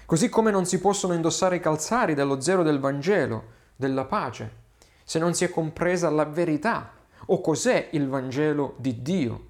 Così 0.05 0.29
come 0.29 0.51
non 0.51 0.67
si 0.67 0.79
possono 0.79 1.15
indossare 1.15 1.57
i 1.57 1.61
calzari 1.61 2.13
dello 2.13 2.43
zero 2.43 2.63
del 2.63 2.81
Vangelo, 2.81 3.45
della 3.77 4.05
pace, 4.05 4.57
se 5.03 5.19
non 5.19 5.33
si 5.33 5.45
è 5.45 5.49
compresa 5.49 6.11
la 6.11 6.27
verità 6.27 6.93
o 7.27 7.41
cos'è 7.41 7.89
il 7.93 8.07
Vangelo 8.11 8.75
di 8.77 9.01
Dio. 9.01 9.47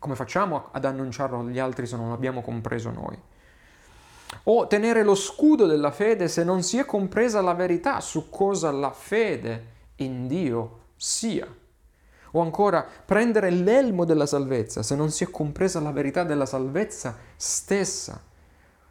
Come 0.00 0.16
facciamo 0.16 0.70
ad 0.72 0.84
annunciarlo 0.84 1.38
agli 1.38 1.60
altri 1.60 1.86
se 1.86 1.96
non 1.96 2.10
l'abbiamo 2.10 2.42
compreso 2.42 2.90
noi? 2.90 3.16
O 4.44 4.66
tenere 4.66 5.02
lo 5.02 5.14
scudo 5.14 5.66
della 5.66 5.90
fede 5.90 6.28
se 6.28 6.44
non 6.44 6.62
si 6.62 6.78
è 6.78 6.84
compresa 6.84 7.40
la 7.40 7.54
verità 7.54 8.00
su 8.00 8.28
cosa 8.28 8.70
la 8.70 8.90
fede 8.90 9.72
in 9.96 10.26
Dio 10.26 10.80
sia. 10.96 11.46
O 12.32 12.40
ancora 12.40 12.84
prendere 13.04 13.50
l'elmo 13.50 14.04
della 14.04 14.26
salvezza 14.26 14.82
se 14.82 14.96
non 14.96 15.10
si 15.10 15.24
è 15.24 15.30
compresa 15.30 15.80
la 15.80 15.92
verità 15.92 16.24
della 16.24 16.46
salvezza 16.46 17.16
stessa. 17.36 18.22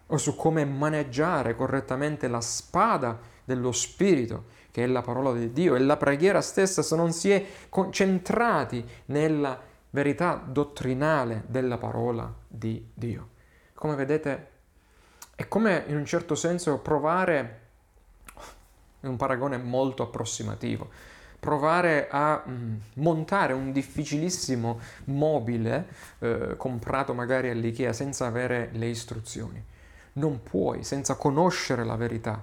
O 0.07 0.17
su 0.17 0.35
come 0.35 0.63
maneggiare 0.65 1.55
correttamente 1.55 2.27
la 2.27 2.41
spada 2.41 3.19
dello 3.43 3.71
Spirito, 3.71 4.45
che 4.71 4.83
è 4.83 4.88
la 4.88 5.01
parola 5.01 5.33
di 5.33 5.51
Dio, 5.51 5.75
e 5.75 5.79
la 5.79 5.97
preghiera 5.97 6.41
stessa 6.41 6.81
se 6.81 6.95
non 6.95 7.12
si 7.12 7.31
è 7.31 7.45
concentrati 7.69 8.85
nella 9.05 9.59
verità 9.89 10.41
dottrinale 10.45 11.43
della 11.47 11.77
parola 11.77 12.31
di 12.47 12.91
Dio. 12.93 13.29
Come 13.73 13.95
vedete, 13.95 14.51
è 15.35 15.47
come 15.47 15.83
in 15.87 15.95
un 15.95 16.05
certo 16.05 16.35
senso 16.35 16.77
provare, 16.77 17.59
è 18.99 19.07
un 19.07 19.17
paragone 19.17 19.57
molto 19.57 20.03
approssimativo, 20.03 20.89
provare 21.39 22.07
a 22.09 22.43
mm, 22.47 22.75
montare 22.95 23.53
un 23.53 23.71
difficilissimo 23.71 24.79
mobile 25.05 25.87
eh, 26.19 26.55
comprato 26.55 27.13
magari 27.13 27.49
all'IKEA 27.49 27.91
senza 27.91 28.25
avere 28.27 28.69
le 28.73 28.87
istruzioni. 28.87 29.61
Non 30.13 30.41
puoi, 30.43 30.83
senza 30.83 31.15
conoscere 31.15 31.83
la 31.83 31.95
verità, 31.95 32.41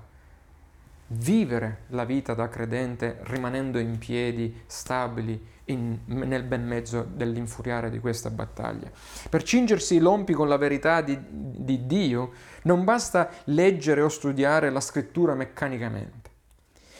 vivere 1.13 1.85
la 1.89 2.05
vita 2.05 2.35
da 2.35 2.49
credente 2.49 3.21
rimanendo 3.23 3.79
in 3.79 3.99
piedi, 3.99 4.63
stabili, 4.67 5.49
in, 5.65 6.01
nel 6.05 6.43
ben 6.43 6.67
mezzo 6.67 7.07
dell'infuriare 7.11 7.91
di 7.91 7.99
questa 7.99 8.31
battaglia. 8.31 8.91
Per 9.29 9.43
cingersi 9.43 9.95
i 9.97 10.01
lompi 10.01 10.33
con 10.33 10.49
la 10.49 10.57
verità 10.57 11.01
di, 11.01 11.19
di 11.29 11.87
Dio 11.87 12.33
non 12.63 12.85
basta 12.85 13.31
leggere 13.45 14.03
o 14.03 14.09
studiare 14.09 14.71
la 14.71 14.81
scrittura 14.81 15.35
meccanicamente, 15.35 16.31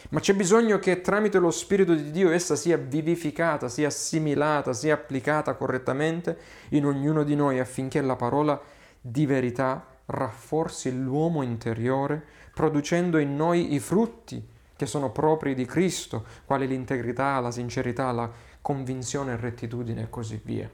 ma 0.09 0.19
c'è 0.19 0.33
bisogno 0.33 0.79
che 0.79 1.01
tramite 1.01 1.39
lo 1.39 1.51
Spirito 1.51 1.93
di 1.93 2.11
Dio 2.11 2.31
essa 2.31 2.55
sia 2.55 2.77
vivificata, 2.77 3.69
sia 3.69 3.87
assimilata, 3.87 4.73
sia 4.73 4.95
applicata 4.95 5.53
correttamente 5.53 6.37
in 6.69 6.85
ognuno 6.85 7.23
di 7.23 7.35
noi 7.35 7.59
affinché 7.59 8.01
la 8.01 8.15
parola 8.15 8.59
di 8.99 9.25
verità 9.25 9.85
rafforzi 10.05 10.91
l'uomo 10.91 11.41
interiore 11.41 12.21
producendo 12.53 13.17
in 13.17 13.35
noi 13.35 13.73
i 13.73 13.79
frutti 13.79 14.45
che 14.75 14.85
sono 14.85 15.11
propri 15.11 15.53
di 15.53 15.65
Cristo, 15.65 16.25
quali 16.45 16.67
l'integrità, 16.67 17.39
la 17.39 17.51
sincerità, 17.51 18.11
la 18.11 18.29
convinzione, 18.61 19.35
rettitudine 19.35 20.03
e 20.03 20.09
così 20.09 20.41
via. 20.43 20.69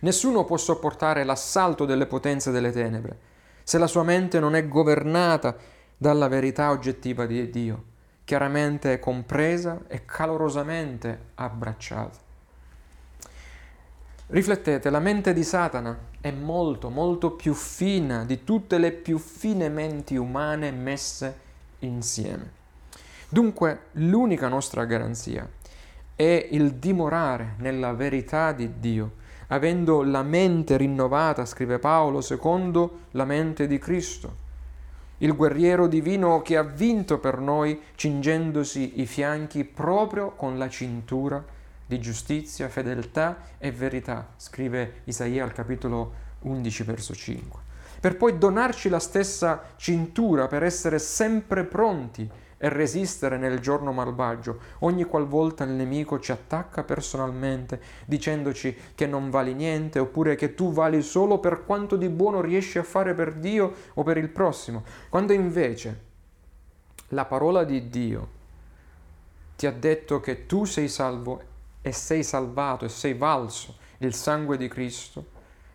Nessuno 0.00 0.44
può 0.44 0.56
sopportare 0.56 1.24
l'assalto 1.24 1.84
delle 1.84 2.06
potenze 2.06 2.50
delle 2.50 2.72
tenebre 2.72 3.34
se 3.68 3.78
la 3.78 3.88
sua 3.88 4.04
mente 4.04 4.38
non 4.38 4.54
è 4.54 4.68
governata 4.68 5.56
dalla 5.96 6.28
verità 6.28 6.70
oggettiva 6.70 7.26
di 7.26 7.50
Dio, 7.50 7.82
chiaramente 8.22 9.00
compresa 9.00 9.80
e 9.88 10.04
calorosamente 10.04 11.30
abbracciata. 11.34 12.16
Riflettete, 14.28 14.88
la 14.88 15.00
mente 15.00 15.32
di 15.32 15.42
Satana 15.42 15.98
è 16.20 16.30
molto, 16.30 16.90
molto 16.90 17.32
più 17.32 17.54
fina 17.54 18.24
di 18.24 18.44
tutte 18.44 18.78
le 18.78 18.92
più 18.92 19.18
fine 19.18 19.68
menti 19.68 20.14
umane 20.14 20.70
messe 20.70 21.36
insieme. 21.80 22.52
Dunque, 23.28 23.86
l'unica 23.94 24.46
nostra 24.46 24.84
garanzia 24.84 25.44
è 26.14 26.48
il 26.52 26.74
dimorare 26.74 27.54
nella 27.58 27.92
verità 27.94 28.52
di 28.52 28.78
Dio, 28.78 29.24
avendo 29.48 30.02
la 30.02 30.22
mente 30.22 30.76
rinnovata, 30.76 31.44
scrive 31.44 31.78
Paolo, 31.78 32.20
secondo 32.20 33.00
la 33.12 33.24
mente 33.24 33.66
di 33.66 33.78
Cristo. 33.78 34.44
Il 35.18 35.34
guerriero 35.34 35.86
divino 35.86 36.42
che 36.42 36.56
ha 36.56 36.62
vinto 36.62 37.18
per 37.18 37.38
noi, 37.38 37.80
cingendosi 37.94 39.00
i 39.00 39.06
fianchi 39.06 39.64
proprio 39.64 40.32
con 40.32 40.58
la 40.58 40.68
cintura 40.68 41.42
di 41.86 42.00
giustizia, 42.00 42.68
fedeltà 42.68 43.38
e 43.58 43.70
verità, 43.70 44.28
scrive 44.36 45.02
Isaia 45.04 45.44
al 45.44 45.52
capitolo 45.52 46.24
11 46.40 46.82
verso 46.82 47.14
5, 47.14 47.60
per 48.00 48.16
poi 48.16 48.36
donarci 48.36 48.88
la 48.88 48.98
stessa 48.98 49.62
cintura 49.76 50.48
per 50.48 50.62
essere 50.62 50.98
sempre 50.98 51.64
pronti 51.64 52.28
e 52.58 52.68
resistere 52.68 53.36
nel 53.36 53.60
giorno 53.60 53.92
malvagio, 53.92 54.60
ogni 54.80 55.04
qualvolta 55.04 55.64
il 55.64 55.70
nemico 55.70 56.18
ci 56.18 56.32
attacca 56.32 56.82
personalmente, 56.84 57.80
dicendoci 58.06 58.76
che 58.94 59.06
non 59.06 59.30
vali 59.30 59.54
niente, 59.54 59.98
oppure 59.98 60.36
che 60.36 60.54
tu 60.54 60.72
vali 60.72 61.02
solo 61.02 61.38
per 61.38 61.64
quanto 61.64 61.96
di 61.96 62.08
buono 62.08 62.40
riesci 62.40 62.78
a 62.78 62.82
fare 62.82 63.14
per 63.14 63.34
Dio 63.34 63.72
o 63.94 64.02
per 64.02 64.16
il 64.16 64.28
prossimo, 64.28 64.84
quando 65.08 65.32
invece 65.32 66.04
la 67.08 67.24
parola 67.24 67.64
di 67.64 67.88
Dio 67.88 68.34
ti 69.56 69.66
ha 69.66 69.72
detto 69.72 70.20
che 70.20 70.46
tu 70.46 70.64
sei 70.64 70.88
salvo 70.88 71.42
e 71.82 71.92
sei 71.92 72.22
salvato 72.22 72.84
e 72.84 72.88
sei 72.88 73.14
valso 73.14 73.76
il 73.98 74.12
sangue 74.12 74.56
di 74.56 74.68
Cristo 74.68 75.34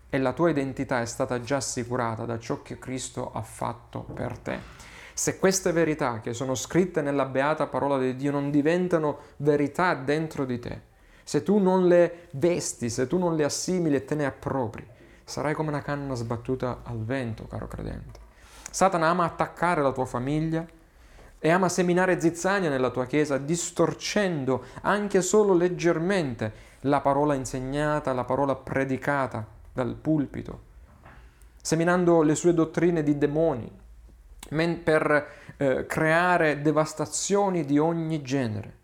e 0.10 0.18
la 0.18 0.34
tua 0.34 0.50
identità 0.50 1.02
è 1.02 1.06
stata 1.06 1.40
già 1.40 1.56
assicurata 1.58 2.26
da 2.26 2.38
ciò 2.38 2.62
che 2.62 2.78
Cristo 2.78 3.32
ha 3.32 3.42
fatto 3.42 4.02
per 4.02 4.38
te. 4.38 4.91
Se 5.22 5.38
queste 5.38 5.72
verità 5.72 6.20
che 6.20 6.34
sono 6.34 6.56
scritte 6.56 7.04
nella 7.04 7.26
beata 7.26 7.68
parola 7.68 8.00
di 8.00 8.16
Dio 8.16 8.32
non 8.32 8.50
diventano 8.50 9.20
verità 9.38 9.94
dentro 9.94 10.46
di 10.46 10.58
te, 10.58 10.82
se 11.22 11.44
tu 11.44 11.60
non 11.60 11.86
le 11.86 12.30
vesti, 12.32 12.90
se 12.90 13.06
tu 13.06 13.20
non 13.20 13.36
le 13.36 13.44
assimili 13.44 13.98
e 13.98 14.04
te 14.04 14.16
ne 14.16 14.26
appropri, 14.26 14.84
sarai 15.24 15.54
come 15.54 15.70
una 15.70 15.84
canna 15.84 16.16
sbattuta 16.16 16.80
al 16.82 17.04
vento, 17.04 17.46
caro 17.46 17.68
credente. 17.68 18.20
Satana 18.72 19.10
ama 19.10 19.26
attaccare 19.26 19.84
la 19.84 19.92
tua 19.92 20.08
famiglia, 20.08 20.66
e 21.38 21.50
ama 21.52 21.70
seminare 21.70 22.20
zizzania 22.20 22.72
nella 22.72 22.90
tua 22.90 23.06
chiesa, 23.06 23.38
distorcendo 23.38 24.64
anche 24.82 25.22
solo 25.22 25.54
leggermente 25.54 26.52
la 26.80 27.00
parola 27.00 27.36
insegnata, 27.36 28.12
la 28.14 28.24
parola 28.24 28.56
predicata 28.56 29.46
dal 29.72 29.94
pulpito, 29.94 30.62
seminando 31.62 32.24
le 32.24 32.34
sue 32.34 32.56
dottrine 32.56 33.04
di 33.04 33.20
demoni, 33.20 33.81
per 34.84 35.28
eh, 35.58 35.86
creare 35.86 36.62
devastazioni 36.62 37.66
di 37.66 37.78
ogni 37.78 38.22
genere. 38.22 38.78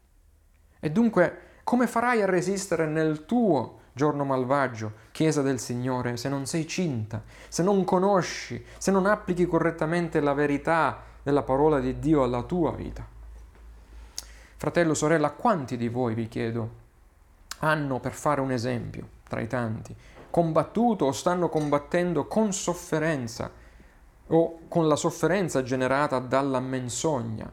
E 0.79 0.91
dunque, 0.91 1.39
come 1.63 1.87
farai 1.87 2.21
a 2.21 2.25
resistere 2.25 2.85
nel 2.85 3.25
tuo 3.25 3.79
giorno 3.91 4.23
malvagio, 4.23 4.93
Chiesa 5.11 5.41
del 5.41 5.59
Signore, 5.59 6.15
se 6.15 6.29
non 6.29 6.45
sei 6.45 6.67
cinta, 6.67 7.23
se 7.49 7.63
non 7.63 7.83
conosci, 7.83 8.63
se 8.77 8.91
non 8.91 9.07
applichi 9.07 9.45
correttamente 9.47 10.19
la 10.19 10.33
verità 10.33 11.01
della 11.23 11.41
parola 11.41 11.79
di 11.79 11.99
Dio 11.99 12.23
alla 12.23 12.43
tua 12.43 12.71
vita. 12.71 13.05
Fratello, 14.55 14.93
sorella, 14.93 15.31
quanti 15.31 15.75
di 15.75 15.89
voi, 15.89 16.13
vi 16.13 16.27
chiedo, 16.27 16.69
hanno, 17.59 17.99
per 17.99 18.13
fare 18.13 18.39
un 18.39 18.51
esempio 18.51 19.07
tra 19.27 19.41
i 19.41 19.47
tanti, 19.47 19.95
combattuto 20.29 21.05
o 21.05 21.11
stanno 21.11 21.49
combattendo 21.49 22.27
con 22.27 22.53
sofferenza 22.53 23.51
o 24.27 24.59
con 24.67 24.87
la 24.87 24.95
sofferenza 24.95 25.63
generata 25.63 26.19
dalla 26.19 26.59
menzogna, 26.59 27.51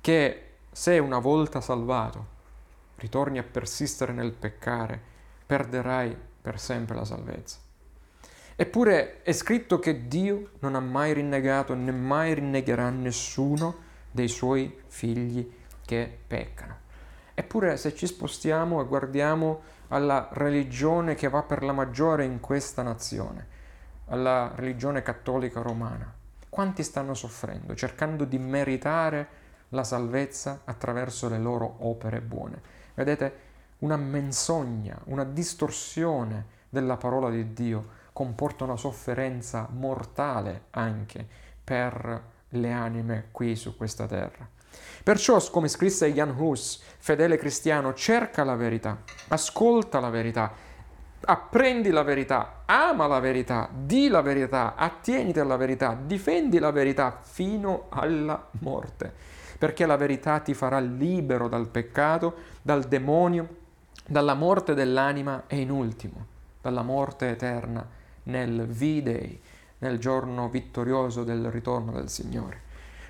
che 0.00 0.42
se 0.70 0.98
una 0.98 1.18
volta 1.18 1.60
salvato 1.60 2.32
ritorni 2.96 3.38
a 3.38 3.42
persistere 3.42 4.12
nel 4.12 4.32
peccare, 4.32 5.00
perderai 5.46 6.16
per 6.40 6.58
sempre 6.58 6.94
la 6.94 7.04
salvezza. 7.04 7.58
Eppure 8.56 9.22
è 9.22 9.32
scritto 9.32 9.78
che 9.78 10.06
Dio 10.06 10.50
non 10.60 10.76
ha 10.76 10.80
mai 10.80 11.12
rinnegato 11.12 11.74
né 11.74 11.90
mai 11.90 12.34
rinnegherà 12.34 12.88
nessuno 12.90 13.74
dei 14.10 14.28
suoi 14.28 14.78
figli 14.86 15.50
che 15.84 16.18
peccano. 16.26 16.82
Eppure 17.34 17.76
se 17.76 17.94
ci 17.94 18.06
spostiamo 18.06 18.80
e 18.80 18.86
guardiamo 18.86 19.62
alla 19.88 20.28
religione 20.32 21.16
che 21.16 21.28
va 21.28 21.42
per 21.42 21.64
la 21.64 21.72
maggiore 21.72 22.24
in 22.24 22.38
questa 22.38 22.82
nazione, 22.82 23.48
alla 24.06 24.52
religione 24.54 25.02
cattolica 25.02 25.60
romana, 25.60 26.12
quanti 26.48 26.82
stanno 26.82 27.14
soffrendo, 27.14 27.74
cercando 27.74 28.24
di 28.24 28.38
meritare 28.38 29.42
la 29.70 29.84
salvezza 29.84 30.60
attraverso 30.64 31.28
le 31.28 31.38
loro 31.38 31.76
opere 31.80 32.20
buone? 32.20 32.60
Vedete, 32.94 33.52
una 33.78 33.96
menzogna, 33.96 34.98
una 35.04 35.24
distorsione 35.24 36.46
della 36.68 36.96
parola 36.96 37.30
di 37.30 37.52
Dio 37.52 38.02
comporta 38.12 38.64
una 38.64 38.76
sofferenza 38.76 39.68
mortale 39.70 40.66
anche 40.70 41.26
per 41.62 42.22
le 42.50 42.72
anime 42.72 43.28
qui 43.32 43.56
su 43.56 43.76
questa 43.76 44.06
terra. 44.06 44.48
Perciò, 45.02 45.38
come 45.50 45.68
scrisse 45.68 46.12
Jan 46.12 46.34
Hus, 46.36 46.82
fedele 46.98 47.36
cristiano, 47.36 47.94
cerca 47.94 48.44
la 48.44 48.54
verità, 48.54 49.02
ascolta 49.28 50.00
la 50.00 50.10
verità, 50.10 50.52
apprendi 51.24 51.90
la 51.90 52.02
verità, 52.02 52.62
ama 52.66 53.06
la 53.06 53.20
verità, 53.20 53.68
di 53.72 54.08
la 54.08 54.20
verità, 54.20 54.74
attieniti 54.76 55.40
alla 55.40 55.56
verità, 55.56 55.98
difendi 56.00 56.58
la 56.58 56.70
verità 56.70 57.18
fino 57.20 57.86
alla 57.88 58.48
morte, 58.60 59.12
perché 59.58 59.86
la 59.86 59.96
verità 59.96 60.40
ti 60.40 60.54
farà 60.54 60.78
libero 60.78 61.48
dal 61.48 61.68
peccato, 61.68 62.34
dal 62.62 62.84
demonio, 62.84 63.62
dalla 64.06 64.34
morte 64.34 64.74
dell'anima 64.74 65.44
e 65.46 65.60
in 65.60 65.70
ultimo, 65.70 66.26
dalla 66.60 66.82
morte 66.82 67.30
eterna 67.30 67.86
nel 68.24 68.66
V-Day, 68.66 69.40
nel 69.78 69.98
giorno 69.98 70.48
vittorioso 70.48 71.24
del 71.24 71.50
ritorno 71.50 71.92
del 71.92 72.08
Signore. 72.08 72.62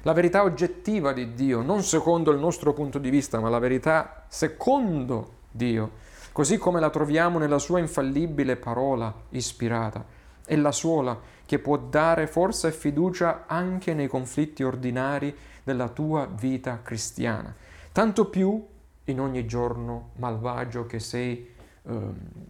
La 0.02 0.12
verità 0.12 0.42
oggettiva 0.42 1.12
di 1.12 1.32
Dio, 1.34 1.62
non 1.62 1.82
secondo 1.82 2.30
il 2.30 2.38
nostro 2.38 2.72
punto 2.74 2.98
di 2.98 3.10
vista, 3.10 3.40
ma 3.40 3.48
la 3.48 3.58
verità 3.58 4.24
secondo 4.28 5.32
Dio, 5.50 6.02
così 6.34 6.58
come 6.58 6.80
la 6.80 6.90
troviamo 6.90 7.38
nella 7.38 7.60
sua 7.60 7.78
infallibile 7.78 8.56
parola 8.56 9.14
ispirata, 9.28 10.04
è 10.44 10.56
la 10.56 10.72
sola 10.72 11.16
che 11.46 11.60
può 11.60 11.78
dare 11.78 12.26
forza 12.26 12.66
e 12.66 12.72
fiducia 12.72 13.44
anche 13.46 13.94
nei 13.94 14.08
conflitti 14.08 14.64
ordinari 14.64 15.32
della 15.62 15.88
tua 15.88 16.26
vita 16.26 16.80
cristiana, 16.82 17.54
tanto 17.92 18.30
più 18.30 18.66
in 19.04 19.20
ogni 19.20 19.46
giorno 19.46 20.10
malvagio 20.16 20.86
che 20.86 20.98
sei 20.98 21.54
eh, 21.82 21.98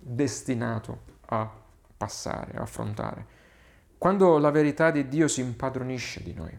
destinato 0.00 1.00
a 1.26 1.50
passare, 1.94 2.56
affrontare. 2.56 3.26
Quando 3.98 4.38
la 4.38 4.50
verità 4.50 4.90
di 4.90 5.08
Dio 5.08 5.28
si 5.28 5.42
impadronisce 5.42 6.22
di 6.22 6.32
noi 6.32 6.58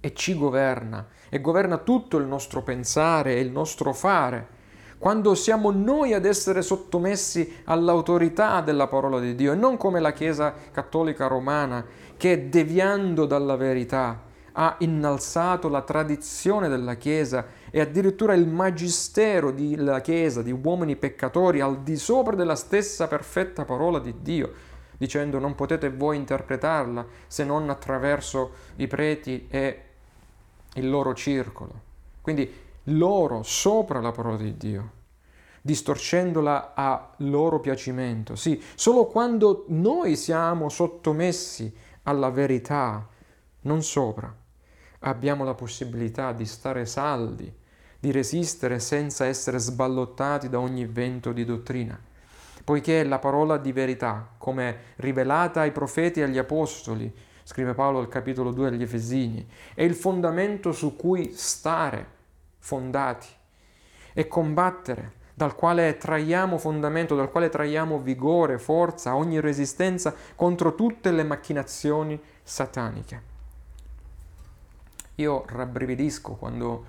e 0.00 0.12
ci 0.12 0.36
governa 0.36 1.06
e 1.28 1.40
governa 1.40 1.78
tutto 1.78 2.16
il 2.16 2.26
nostro 2.26 2.64
pensare 2.64 3.36
e 3.36 3.40
il 3.40 3.52
nostro 3.52 3.92
fare, 3.92 4.55
quando 4.98 5.34
siamo 5.34 5.70
noi 5.70 6.14
ad 6.14 6.24
essere 6.24 6.62
sottomessi 6.62 7.60
all'autorità 7.64 8.60
della 8.60 8.86
parola 8.86 9.20
di 9.20 9.34
Dio 9.34 9.52
e 9.52 9.56
non 9.56 9.76
come 9.76 10.00
la 10.00 10.12
Chiesa 10.12 10.54
cattolica 10.72 11.26
romana 11.26 11.84
che 12.16 12.48
deviando 12.48 13.26
dalla 13.26 13.56
verità 13.56 14.22
ha 14.58 14.76
innalzato 14.78 15.68
la 15.68 15.82
tradizione 15.82 16.68
della 16.68 16.94
Chiesa 16.94 17.46
e 17.70 17.80
addirittura 17.80 18.32
il 18.32 18.48
magistero 18.48 19.50
della 19.50 20.00
Chiesa, 20.00 20.40
di 20.40 20.50
uomini 20.50 20.96
peccatori, 20.96 21.60
al 21.60 21.82
di 21.82 21.96
sopra 21.96 22.34
della 22.34 22.56
stessa 22.56 23.06
perfetta 23.06 23.66
parola 23.66 23.98
di 23.98 24.14
Dio, 24.22 24.52
dicendo 24.96 25.38
non 25.38 25.54
potete 25.54 25.90
voi 25.90 26.16
interpretarla 26.16 27.06
se 27.26 27.44
non 27.44 27.68
attraverso 27.68 28.52
i 28.76 28.86
preti 28.86 29.46
e 29.50 29.82
il 30.76 30.88
loro 30.88 31.12
circolo. 31.12 31.84
Quindi 32.22 32.50
loro 32.90 33.42
sopra 33.42 34.00
la 34.00 34.12
parola 34.12 34.36
di 34.36 34.56
Dio, 34.56 34.90
distorcendola 35.62 36.74
a 36.74 37.14
loro 37.18 37.60
piacimento. 37.60 38.36
Sì, 38.36 38.62
solo 38.74 39.06
quando 39.06 39.64
noi 39.68 40.16
siamo 40.16 40.68
sottomessi 40.68 41.74
alla 42.04 42.30
verità, 42.30 43.06
non 43.62 43.82
sopra, 43.82 44.34
abbiamo 45.00 45.44
la 45.44 45.54
possibilità 45.54 46.32
di 46.32 46.46
stare 46.46 46.86
saldi 46.86 47.52
di 47.98 48.12
resistere 48.12 48.78
senza 48.78 49.26
essere 49.26 49.58
sballottati 49.58 50.48
da 50.48 50.60
ogni 50.60 50.86
vento 50.86 51.32
di 51.32 51.44
dottrina, 51.44 51.98
poiché 52.62 53.02
la 53.02 53.18
parola 53.18 53.56
di 53.56 53.72
verità, 53.72 54.28
come 54.38 54.94
rivelata 54.96 55.62
ai 55.62 55.72
profeti 55.72 56.20
e 56.20 56.24
agli 56.24 56.38
apostoli, 56.38 57.12
scrive 57.42 57.74
Paolo 57.74 57.98
al 57.98 58.08
capitolo 58.08 58.52
2 58.52 58.68
agli 58.68 58.82
Efesini, 58.82 59.44
è 59.74 59.82
il 59.82 59.94
fondamento 59.94 60.72
su 60.72 60.94
cui 60.94 61.32
stare 61.34 62.14
fondati 62.66 63.28
e 64.12 64.26
combattere, 64.26 65.12
dal 65.34 65.54
quale 65.54 65.96
traiamo 65.98 66.58
fondamento, 66.58 67.14
dal 67.14 67.30
quale 67.30 67.48
traiamo 67.48 68.00
vigore, 68.00 68.58
forza, 68.58 69.14
ogni 69.14 69.38
resistenza 69.38 70.12
contro 70.34 70.74
tutte 70.74 71.12
le 71.12 71.22
macchinazioni 71.22 72.20
sataniche. 72.42 73.34
Io 75.16 75.44
rabbrividisco 75.46 76.32
quando 76.34 76.84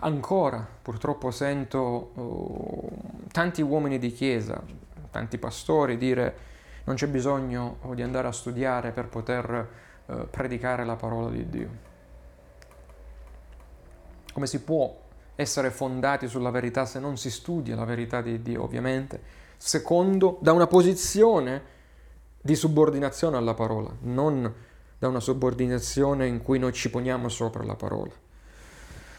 ancora 0.00 0.66
purtroppo 0.82 1.30
sento 1.30 2.10
uh, 2.14 3.24
tanti 3.30 3.62
uomini 3.62 3.98
di 3.98 4.10
chiesa, 4.10 4.60
tanti 5.10 5.38
pastori 5.38 5.96
dire 5.96 6.46
non 6.84 6.96
c'è 6.96 7.06
bisogno 7.06 7.78
di 7.94 8.02
andare 8.02 8.26
a 8.26 8.32
studiare 8.32 8.90
per 8.90 9.06
poter 9.06 9.68
uh, 10.06 10.28
predicare 10.28 10.84
la 10.84 10.96
parola 10.96 11.30
di 11.30 11.48
Dio. 11.48 11.87
Come 14.32 14.46
si 14.46 14.60
può 14.60 15.06
essere 15.34 15.70
fondati 15.70 16.28
sulla 16.28 16.50
verità 16.50 16.84
se 16.84 16.98
non 16.98 17.16
si 17.16 17.30
studia 17.30 17.76
la 17.76 17.84
verità 17.84 18.20
di 18.20 18.42
Dio, 18.42 18.64
ovviamente? 18.64 19.20
Secondo, 19.56 20.38
da 20.40 20.52
una 20.52 20.66
posizione 20.66 21.76
di 22.40 22.54
subordinazione 22.54 23.36
alla 23.36 23.54
parola, 23.54 23.90
non 24.00 24.52
da 24.98 25.08
una 25.08 25.20
subordinazione 25.20 26.26
in 26.26 26.42
cui 26.42 26.58
noi 26.58 26.72
ci 26.72 26.90
poniamo 26.90 27.28
sopra 27.28 27.62
la 27.62 27.76
parola. 27.76 28.12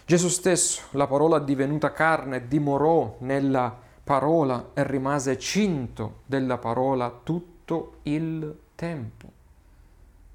Gesù 0.06 0.28
stesso, 0.28 0.82
la 0.92 1.08
parola 1.08 1.40
divenuta 1.40 1.92
carne, 1.92 2.48
dimorò 2.48 3.18
nella 3.20 3.78
parola 4.04 4.72
e 4.74 4.84
rimase 4.84 5.38
cinto 5.38 6.22
della 6.26 6.58
parola 6.58 7.20
tutto 7.24 7.98
il 8.04 8.58
tempo. 8.76 9.39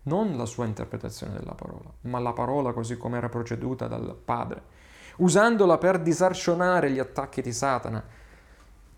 Non 0.04 0.36
la 0.36 0.46
sua 0.46 0.66
interpretazione 0.66 1.38
della 1.38 1.54
parola, 1.54 1.90
ma 2.02 2.18
la 2.18 2.32
parola 2.32 2.72
così 2.72 2.96
come 2.96 3.16
era 3.16 3.28
proceduta 3.28 3.86
dal 3.86 4.16
Padre, 4.22 4.62
usandola 5.16 5.78
per 5.78 6.00
disarcionare 6.00 6.90
gli 6.90 6.98
attacchi 6.98 7.40
di 7.40 7.52
Satana. 7.52 8.04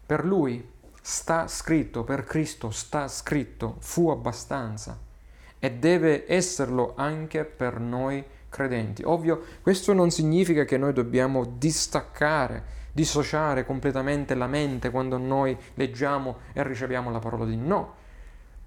Per 0.06 0.24
lui 0.24 0.68
sta 1.00 1.46
scritto, 1.46 2.02
per 2.02 2.24
Cristo 2.24 2.70
sta 2.70 3.06
scritto, 3.06 3.76
fu 3.78 4.08
abbastanza 4.08 4.98
e 5.58 5.72
deve 5.72 6.24
esserlo 6.26 6.94
anche 6.96 7.44
per 7.44 7.78
noi 7.78 8.24
credenti. 8.48 9.02
Ovvio, 9.04 9.42
questo 9.62 9.92
non 9.92 10.10
significa 10.10 10.64
che 10.64 10.76
noi 10.78 10.92
dobbiamo 10.92 11.44
distaccare, 11.44 12.74
dissociare 12.92 13.64
completamente 13.64 14.34
la 14.34 14.46
mente 14.46 14.90
quando 14.90 15.18
noi 15.18 15.56
leggiamo 15.74 16.38
e 16.52 16.62
riceviamo 16.64 17.10
la 17.10 17.18
parola 17.20 17.44
di 17.44 17.56
no, 17.56 17.94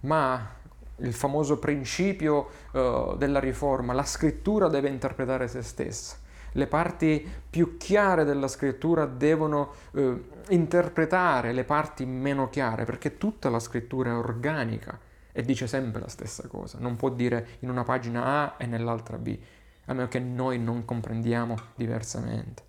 ma 0.02 0.58
il 1.02 1.14
famoso 1.14 1.60
principio 1.60 2.50
uh, 2.72 3.16
della 3.18 3.40
riforma, 3.40 3.94
la 3.94 4.04
scrittura 4.04 4.68
deve 4.68 4.90
interpretare 4.90 5.48
se 5.48 5.62
stessa. 5.62 6.18
Le 6.54 6.68
parti 6.68 7.28
più 7.50 7.78
chiare 7.78 8.24
della 8.24 8.48
scrittura 8.48 9.06
devono 9.06 9.74
uh, 9.92 10.24
interpretare 10.50 11.54
le 11.54 11.64
parti 11.64 12.06
meno 12.06 12.50
chiare, 12.50 12.86
perché 12.86 13.18
tutta 13.18 13.50
la 13.50 13.60
scrittura 13.60 14.12
è 14.12 14.16
organica 14.16 14.98
e 15.32 15.44
dice 15.44 15.68
sempre 15.68 16.02
la 16.02 16.10
stessa 16.10 16.48
cosa, 16.48 16.80
non 16.80 16.96
può 16.96 17.10
dire 17.10 17.48
in 17.60 17.70
una 17.70 17.84
pagina 17.84 18.26
A 18.26 18.56
e 18.58 18.66
nell'altra 18.66 19.18
B, 19.18 19.38
a 19.86 19.94
meno 19.94 20.08
che 20.08 20.20
noi 20.20 20.60
non 20.60 20.86
comprendiamo 20.86 21.56
diversamente. 21.76 22.64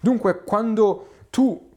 Dunque, 0.00 0.42
quando 0.42 1.12
tu 1.30 1.70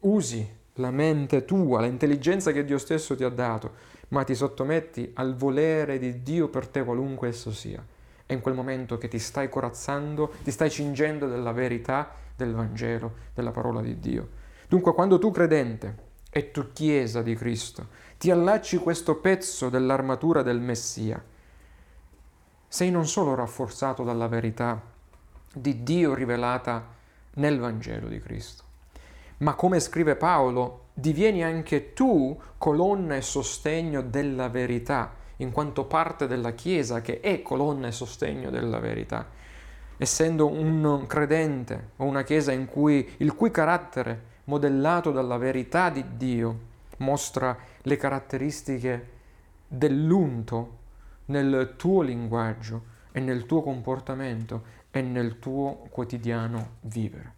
usi 0.00 0.60
la 0.76 0.90
mente 0.90 1.44
tua, 1.44 1.82
l'intelligenza 1.82 2.50
che 2.50 2.64
Dio 2.64 2.78
stesso 2.78 3.14
ti 3.14 3.24
ha 3.24 3.28
dato, 3.28 3.74
ma 4.12 4.24
ti 4.24 4.34
sottometti 4.34 5.10
al 5.14 5.34
volere 5.34 5.98
di 5.98 6.22
Dio 6.22 6.48
per 6.48 6.68
te 6.68 6.84
qualunque 6.84 7.28
esso 7.28 7.50
sia, 7.50 7.84
è 8.26 8.32
in 8.32 8.40
quel 8.40 8.54
momento 8.54 8.98
che 8.98 9.08
ti 9.08 9.18
stai 9.18 9.48
corazzando, 9.48 10.34
ti 10.42 10.50
stai 10.50 10.70
cingendo 10.70 11.26
della 11.26 11.52
verità 11.52 12.10
del 12.36 12.54
Vangelo, 12.54 13.14
della 13.34 13.50
parola 13.50 13.80
di 13.80 13.98
Dio. 13.98 14.40
Dunque, 14.68 14.92
quando 14.94 15.18
tu 15.18 15.30
credente 15.30 16.10
e 16.30 16.50
tu 16.50 16.72
Chiesa 16.72 17.22
di 17.22 17.34
Cristo 17.34 17.88
ti 18.18 18.30
allacci 18.30 18.78
questo 18.78 19.16
pezzo 19.16 19.68
dell'armatura 19.68 20.42
del 20.42 20.60
Messia, 20.60 21.22
sei 22.68 22.90
non 22.90 23.06
solo 23.06 23.34
rafforzato 23.34 24.02
dalla 24.02 24.28
verità 24.28 24.80
di 25.54 25.82
Dio 25.82 26.14
rivelata 26.14 26.86
nel 27.34 27.58
Vangelo 27.58 28.08
di 28.08 28.18
Cristo, 28.18 28.62
ma 29.38 29.54
come 29.54 29.80
scrive 29.80 30.16
Paolo, 30.16 30.81
divieni 31.02 31.42
anche 31.42 31.94
tu 31.94 32.40
colonna 32.56 33.16
e 33.16 33.22
sostegno 33.22 34.02
della 34.02 34.48
verità, 34.48 35.12
in 35.38 35.50
quanto 35.50 35.84
parte 35.84 36.28
della 36.28 36.52
Chiesa 36.52 37.00
che 37.00 37.18
è 37.18 37.42
colonna 37.42 37.88
e 37.88 37.92
sostegno 37.92 38.50
della 38.50 38.78
verità. 38.78 39.26
Essendo 39.96 40.46
un 40.46 41.04
credente 41.08 41.90
o 41.96 42.04
una 42.04 42.22
Chiesa 42.22 42.52
in 42.52 42.66
cui, 42.66 43.14
il 43.16 43.34
cui 43.34 43.50
carattere, 43.50 44.30
modellato 44.44 45.10
dalla 45.10 45.38
verità 45.38 45.90
di 45.90 46.04
Dio, 46.16 46.70
mostra 46.98 47.58
le 47.82 47.96
caratteristiche 47.96 49.08
dell'unto 49.66 50.78
nel 51.26 51.74
tuo 51.76 52.02
linguaggio 52.02 52.90
e 53.10 53.18
nel 53.18 53.44
tuo 53.46 53.60
comportamento 53.62 54.62
e 54.92 55.02
nel 55.02 55.40
tuo 55.40 55.88
quotidiano 55.90 56.76
vivere. 56.82 57.31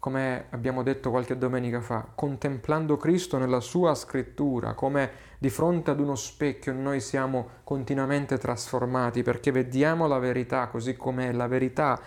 Come 0.00 0.46
abbiamo 0.48 0.82
detto 0.82 1.10
qualche 1.10 1.36
domenica 1.36 1.82
fa, 1.82 2.06
contemplando 2.14 2.96
Cristo 2.96 3.36
nella 3.36 3.60
sua 3.60 3.94
scrittura, 3.94 4.72
come 4.72 5.10
di 5.36 5.50
fronte 5.50 5.90
ad 5.90 6.00
uno 6.00 6.14
specchio 6.14 6.72
noi 6.72 7.00
siamo 7.00 7.48
continuamente 7.64 8.38
trasformati 8.38 9.22
perché 9.22 9.52
vediamo 9.52 10.06
la 10.06 10.18
verità 10.18 10.68
così 10.68 10.96
come 10.96 11.32
la 11.34 11.46
verità 11.46 12.00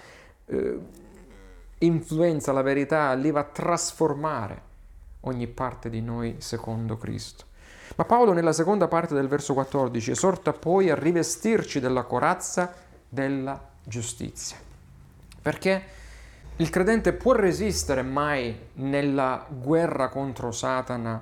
eh, 0.48 0.80
influenza, 1.78 2.52
la 2.52 2.64
verità 2.64 3.14
lì 3.14 3.30
va 3.30 3.42
a 3.42 3.44
trasformare 3.44 4.62
ogni 5.22 5.46
parte 5.46 5.92
di 5.92 6.02
noi 6.02 6.38
secondo 6.40 6.98
Cristo. 6.98 7.46
Ma 7.96 8.06
Paolo 8.06 8.34
nella 8.34 8.54
seconda 8.54 8.88
parte 8.88 9.14
del 9.14 9.28
verso 9.28 9.54
14 9.54 10.10
esorta 10.10 10.52
poi 10.52 10.90
a 10.90 10.96
rivestirci 10.96 11.80
della 11.80 12.02
corazza 12.02 12.74
della 13.08 13.70
giustizia. 13.84 14.58
Perché 15.40 16.02
il 16.58 16.70
credente 16.70 17.14
può 17.14 17.34
resistere 17.34 18.04
mai 18.04 18.56
nella 18.74 19.46
guerra 19.50 20.10
contro 20.10 20.52
Satana 20.52 21.22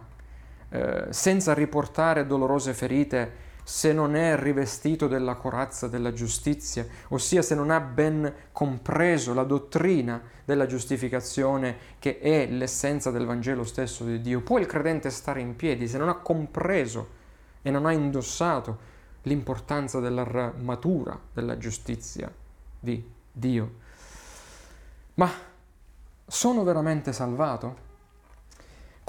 eh, 0.69 1.07
senza 1.09 1.53
riportare 1.53 2.25
dolorose 2.25 2.73
ferite 2.73 3.49
se 3.63 3.93
non 3.93 4.15
è 4.15 4.37
rivestito 4.37 5.07
della 5.07 5.35
corazza 5.35 5.87
della 5.87 6.11
giustizia, 6.11 6.85
ossia 7.09 7.41
se 7.41 7.55
non 7.55 7.69
ha 7.69 7.79
ben 7.79 8.33
compreso 8.51 9.33
la 9.33 9.43
dottrina 9.43 10.21
della 10.43 10.65
giustificazione 10.65 11.77
che 11.99 12.19
è 12.19 12.47
l'essenza 12.47 13.11
del 13.11 13.25
Vangelo 13.25 13.63
stesso 13.63 14.03
di 14.03 14.19
Dio. 14.19 14.41
Può 14.41 14.59
il 14.59 14.65
credente 14.65 15.09
stare 15.09 15.39
in 15.39 15.55
piedi 15.55 15.87
se 15.87 15.97
non 15.97 16.09
ha 16.09 16.15
compreso 16.15 17.19
e 17.61 17.69
non 17.69 17.85
ha 17.85 17.93
indossato 17.93 18.89
l'importanza 19.23 19.99
dell'armatura 19.99 21.17
della 21.33 21.57
giustizia 21.57 22.29
di 22.79 23.01
Dio. 23.31 23.80
Ma 25.15 25.29
sono 26.25 26.63
veramente 26.63 27.13
salvato? 27.13 27.89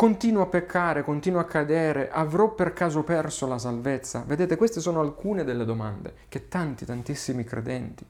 continuo 0.02 0.42
a 0.42 0.46
peccare, 0.46 1.04
continuo 1.04 1.38
a 1.38 1.44
cadere, 1.44 2.10
avrò 2.10 2.54
per 2.54 2.72
caso 2.72 3.04
perso 3.04 3.46
la 3.46 3.56
salvezza? 3.56 4.24
Vedete, 4.26 4.56
queste 4.56 4.80
sono 4.80 4.98
alcune 4.98 5.44
delle 5.44 5.64
domande 5.64 6.14
che 6.28 6.48
tanti, 6.48 6.84
tantissimi 6.84 7.44
credenti 7.44 8.04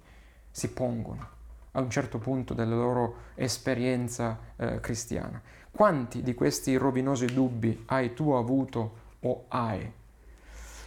si 0.51 0.71
pongono 0.71 1.29
a 1.73 1.81
un 1.81 1.91
certo 1.91 2.17
punto 2.17 2.55
della 2.55 2.77
loro 2.77 3.15
esperienza 3.35 4.39
eh, 4.57 4.81
cristiana. 4.81 5.39
Quanti 5.71 6.23
di 6.23 6.33
questi 6.33 6.77
rovinosi 6.77 7.27
dubbi 7.27 7.85
hai 7.89 8.15
tu 8.15 8.31
avuto 8.31 8.93
o 9.21 9.45
hai? 9.49 9.93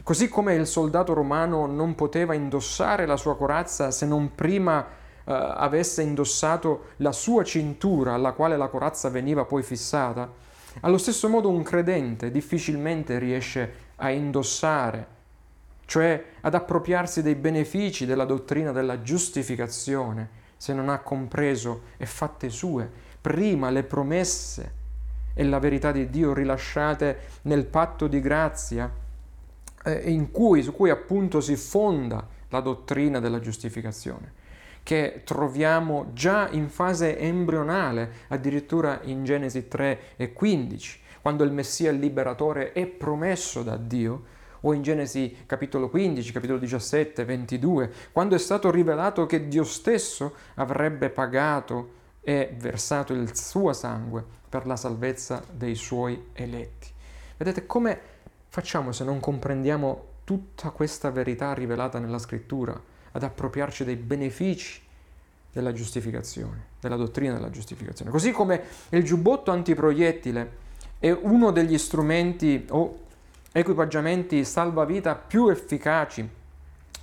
Così 0.02 0.28
come 0.28 0.56
il 0.56 0.66
soldato 0.66 1.14
romano 1.14 1.68
non 1.68 1.94
poteva 1.94 2.34
indossare 2.34 3.06
la 3.06 3.18
sua 3.18 3.36
corazza 3.38 3.92
se 3.92 4.08
non 4.08 4.34
prima 4.34 4.86
avesse 5.34 6.02
indossato 6.02 6.92
la 6.98 7.12
sua 7.12 7.44
cintura 7.44 8.14
alla 8.14 8.34
quale 8.34 8.58
la 8.58 8.68
corazza 8.68 9.10
veniva 9.10 9.46
poi 9.46 9.64
fissata, 9.64 10.32
allo 10.82 10.98
stesso 10.98 11.30
modo 11.30 11.50
un 11.50 11.64
credente 11.64 12.32
difficilmente 12.32 13.18
riesce 13.18 13.74
a 13.98 14.12
indossare, 14.12 15.08
cioè 15.86 16.24
ad 16.42 16.54
appropriarsi 16.54 17.22
dei 17.22 17.36
benefici 17.36 18.06
della 18.06 18.26
dottrina 18.26 18.72
della 18.72 19.02
giustificazione, 19.02 20.44
se 20.58 20.74
non 20.74 20.90
ha 20.90 21.00
compreso 21.00 21.82
e 21.98 22.06
fatte 22.06 22.50
sue 22.50 22.90
prima 23.20 23.72
le 23.72 23.84
promesse 23.84 24.84
e 25.34 25.44
la 25.44 25.60
verità 25.60 25.92
di 25.92 26.10
Dio 26.10 26.34
rilasciate 26.34 27.18
nel 27.44 27.66
patto 27.66 28.08
di 28.08 28.20
grazia, 28.20 28.92
eh, 29.84 30.28
cui, 30.32 30.62
su 30.62 30.72
cui 30.72 30.90
appunto 30.90 31.42
si 31.42 31.56
fonda 31.56 32.28
la 32.50 32.60
dottrina 32.60 33.20
della 33.20 33.40
giustificazione 33.40 34.44
che 34.86 35.22
troviamo 35.24 36.12
già 36.14 36.48
in 36.52 36.70
fase 36.70 37.18
embrionale, 37.18 38.26
addirittura 38.28 39.00
in 39.06 39.24
Genesi 39.24 39.68
3 39.68 40.00
e 40.16 40.32
15, 40.32 41.02
quando 41.24 41.44
il 41.44 41.52
Messia 41.52 41.90
liberatore 41.90 42.72
è 42.72 42.86
promesso 42.86 43.64
da 43.64 43.78
Dio, 43.78 44.26
o 44.62 44.74
in 44.74 44.84
Genesi 44.84 45.38
capitolo 45.48 45.90
15, 45.90 46.32
capitolo 46.32 46.60
17, 46.60 47.26
22, 47.26 47.92
quando 48.12 48.36
è 48.36 48.38
stato 48.38 48.70
rivelato 48.70 49.26
che 49.26 49.48
Dio 49.48 49.64
stesso 49.64 50.36
avrebbe 50.54 51.10
pagato 51.10 51.94
e 52.22 52.54
versato 52.56 53.12
il 53.12 53.36
suo 53.36 53.74
sangue 53.74 54.24
per 54.48 54.68
la 54.68 54.76
salvezza 54.76 55.44
dei 55.52 55.74
suoi 55.74 56.28
eletti. 56.34 56.90
Vedete 57.38 57.66
come 57.66 58.00
facciamo 58.50 58.92
se 58.92 59.04
non 59.04 59.20
comprendiamo 59.20 60.04
tutta 60.24 60.70
questa 60.70 61.10
verità 61.10 61.56
rivelata 61.56 61.98
nella 61.98 62.20
scrittura? 62.20 62.94
Ad 63.16 63.24
appropriarci 63.24 63.86
dei 63.86 63.96
benefici 63.96 64.82
della 65.52 65.72
giustificazione, 65.72 66.66
della 66.82 66.98
dottrina 66.98 67.34
della 67.34 67.50
giustificazione. 67.50 68.12
Così 68.12 68.32
come 68.32 68.62
il 68.90 69.04
giubbotto 69.04 69.52
antiproiettile 69.52 70.64
è 71.00 71.12
uno 71.12 71.52
degli 71.52 71.78
strumenti 71.78 72.66
o 72.70 73.04
equipaggiamenti 73.54 74.44
salvavita 74.44 75.16
più 75.16 75.48
efficaci 75.48 76.30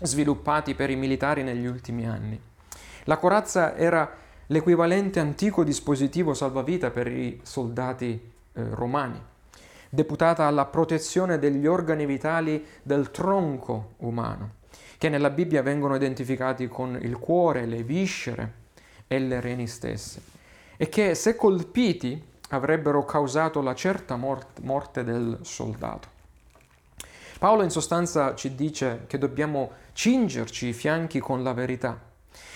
sviluppati 0.03 0.75
per 0.75 0.90
i 0.90 0.96
militari 0.96 1.42
negli 1.42 1.64
ultimi 1.64 2.07
anni. 2.07 2.38
La 3.05 3.16
corazza 3.16 3.75
era 3.75 4.18
l'equivalente 4.48 5.18
antico 5.18 5.64
dispositivo 5.64 6.35
salvavita 6.35 6.90
per 6.90 7.07
i 7.07 7.40
soldati 7.42 8.20
eh, 8.53 8.64
romani, 8.75 9.18
deputata 9.88 10.44
alla 10.44 10.66
protezione 10.66 11.38
degli 11.38 11.66
organi 11.66 12.05
vitali 12.05 12.62
del 12.83 13.11
tronco 13.11 13.94
umano 13.98 14.61
che 15.03 15.09
nella 15.09 15.31
Bibbia 15.31 15.62
vengono 15.62 15.97
identificati 15.97 16.69
con 16.69 16.97
il 17.03 17.19
cuore, 17.19 17.67
le 17.67 17.83
viscere 17.83 18.53
e 19.09 19.19
le 19.19 19.41
reni 19.41 19.67
stesse, 19.67 20.23
e 20.77 20.88
che 20.88 21.17
se 21.17 21.35
colpiti 21.35 22.23
avrebbero 22.51 23.05
causato 23.05 23.61
la 23.62 23.75
certa 23.75 24.15
morte 24.15 25.03
del 25.03 25.41
soldato. 25.43 26.09
Paolo 27.37 27.65
in 27.65 27.71
sostanza 27.71 28.37
ci 28.37 28.55
dice 28.55 29.03
che 29.09 29.19
dobbiamo 29.19 29.73
cingerci 29.93 30.69
i 30.69 30.73
fianchi 30.73 31.19
con 31.19 31.43
la 31.43 31.53
verità. 31.53 32.01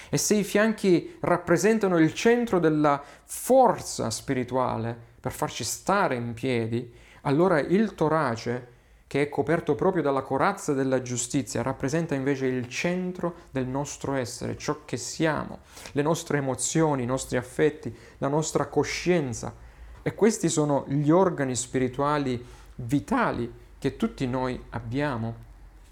E 0.09 0.17
se 0.17 0.37
i 0.37 0.45
fianchi 0.45 1.17
rappresentano 1.23 1.99
il 1.99 2.15
centro 2.15 2.61
della 2.61 3.03
forza 3.25 4.09
spirituale 4.11 4.97
per 5.19 5.33
farci 5.33 5.65
stare 5.65 6.15
in 6.15 6.33
piedi, 6.33 6.95
allora 7.23 7.59
il 7.59 7.97
torace, 7.97 8.75
che 9.17 9.23
è 9.23 9.29
coperto 9.31 9.75
proprio 9.75 10.03
dalla 10.03 10.21
corazza 10.21 10.75
della 10.75 11.01
giustizia, 11.01 11.63
rappresenta 11.63 12.15
invece 12.15 12.45
il 12.45 12.69
centro 12.69 13.35
del 13.51 13.67
nostro 13.67 14.13
essere, 14.13 14.59
ciò 14.59 14.85
che 14.85 14.99
siamo, 14.99 15.61
le 15.93 16.03
nostre 16.03 16.37
emozioni, 16.37 17.05
i 17.05 17.07
nostri 17.07 17.39
affetti, 17.39 17.97
la 18.19 18.29
nostra 18.29 18.67
coscienza. 18.67 19.55
E 20.03 20.15
questi 20.15 20.51
sono 20.51 20.85
gli 20.89 21.09
organi 21.09 21.57
spirituali 21.57 22.45
vitali 22.75 23.51
che 23.79 23.97
tutti 23.97 24.27
noi 24.27 24.63
abbiamo 24.71 25.35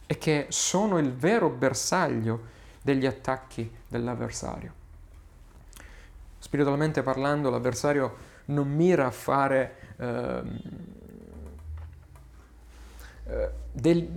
e 0.04 0.18
che 0.18 0.44
sono 0.50 0.98
il 0.98 1.14
vero 1.14 1.48
bersaglio 1.48 2.52
degli 2.82 3.06
attacchi 3.06 3.70
dell'avversario. 3.88 4.72
Spiritualmente 6.38 7.02
parlando, 7.02 7.48
l'avversario 7.48 8.32
non 8.46 8.70
mira 8.70 9.06
a 9.06 9.10
fare 9.10 9.76
eh, 9.96 10.42
del, 13.72 14.08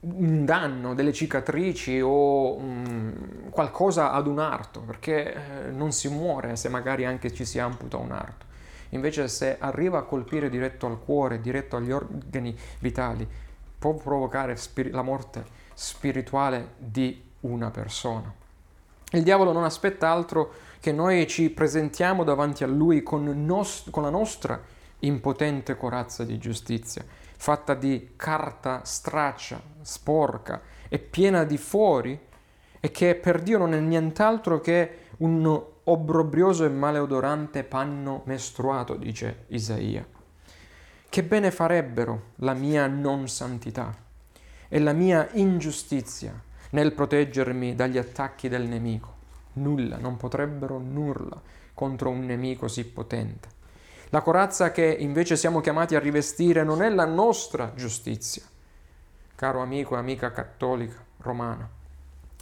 un 0.00 0.44
danno, 0.44 0.94
delle 0.94 1.12
cicatrici 1.12 2.00
o 2.00 2.56
um, 2.56 3.50
qualcosa 3.50 4.12
ad 4.12 4.26
un 4.26 4.40
arto, 4.40 4.80
perché 4.80 5.34
eh, 5.34 5.70
non 5.70 5.92
si 5.92 6.08
muore 6.08 6.56
se 6.56 6.68
magari 6.68 7.04
anche 7.04 7.32
ci 7.32 7.44
si 7.44 7.58
amputa 7.58 7.96
un 7.98 8.10
arto. 8.10 8.46
Invece 8.90 9.28
se 9.28 9.56
arriva 9.58 9.98
a 9.98 10.02
colpire 10.02 10.50
diretto 10.50 10.86
al 10.86 10.98
cuore, 10.98 11.40
diretto 11.40 11.76
agli 11.76 11.92
organi 11.92 12.56
vitali, 12.80 13.26
può 13.78 13.94
provocare 13.94 14.56
spir- 14.56 14.92
la 14.92 15.02
morte 15.02 15.44
spirituale 15.74 16.74
di 16.76 17.30
una 17.40 17.70
persona. 17.70 18.32
Il 19.12 19.22
diavolo 19.22 19.52
non 19.52 19.64
aspetta 19.64 20.10
altro 20.10 20.52
che 20.80 20.92
noi 20.92 21.26
ci 21.26 21.50
presentiamo 21.50 22.24
davanti 22.24 22.64
a 22.64 22.66
lui 22.66 23.02
con, 23.02 23.24
nos- 23.44 23.86
con 23.90 24.02
la 24.02 24.10
nostra 24.10 24.60
impotente 25.00 25.76
corazza 25.76 26.24
di 26.24 26.38
giustizia, 26.38 27.04
fatta 27.42 27.74
di 27.74 28.12
carta 28.14 28.84
straccia, 28.84 29.60
sporca 29.80 30.62
e 30.88 31.00
piena 31.00 31.42
di 31.42 31.58
fori, 31.58 32.16
e 32.78 32.90
che 32.92 33.16
per 33.16 33.42
Dio 33.42 33.58
non 33.58 33.74
è 33.74 33.80
nient'altro 33.80 34.60
che 34.60 34.98
un 35.16 35.60
obbrobrioso 35.82 36.64
e 36.64 36.68
maleodorante 36.68 37.64
panno 37.64 38.22
mestruato, 38.26 38.94
dice 38.94 39.46
Isaia. 39.48 40.06
Che 41.08 41.22
bene 41.24 41.50
farebbero 41.50 42.26
la 42.36 42.54
mia 42.54 42.86
non 42.86 43.26
santità 43.26 43.92
e 44.68 44.78
la 44.78 44.92
mia 44.92 45.28
ingiustizia 45.32 46.40
nel 46.70 46.92
proteggermi 46.92 47.74
dagli 47.74 47.98
attacchi 47.98 48.48
del 48.48 48.68
nemico? 48.68 49.14
Nulla, 49.54 49.96
non 49.96 50.16
potrebbero 50.16 50.78
nulla 50.78 51.42
contro 51.74 52.08
un 52.08 52.24
nemico 52.24 52.60
così 52.60 52.84
potente. 52.84 53.51
La 54.12 54.20
corazza 54.20 54.72
che 54.72 54.84
invece 54.84 55.36
siamo 55.36 55.62
chiamati 55.62 55.94
a 55.94 55.98
rivestire 55.98 56.64
non 56.64 56.82
è 56.82 56.90
la 56.90 57.06
nostra 57.06 57.72
giustizia, 57.74 58.42
caro 59.34 59.62
amico 59.62 59.94
e 59.94 59.98
amica 60.00 60.30
cattolica 60.30 61.02
romana, 61.20 61.66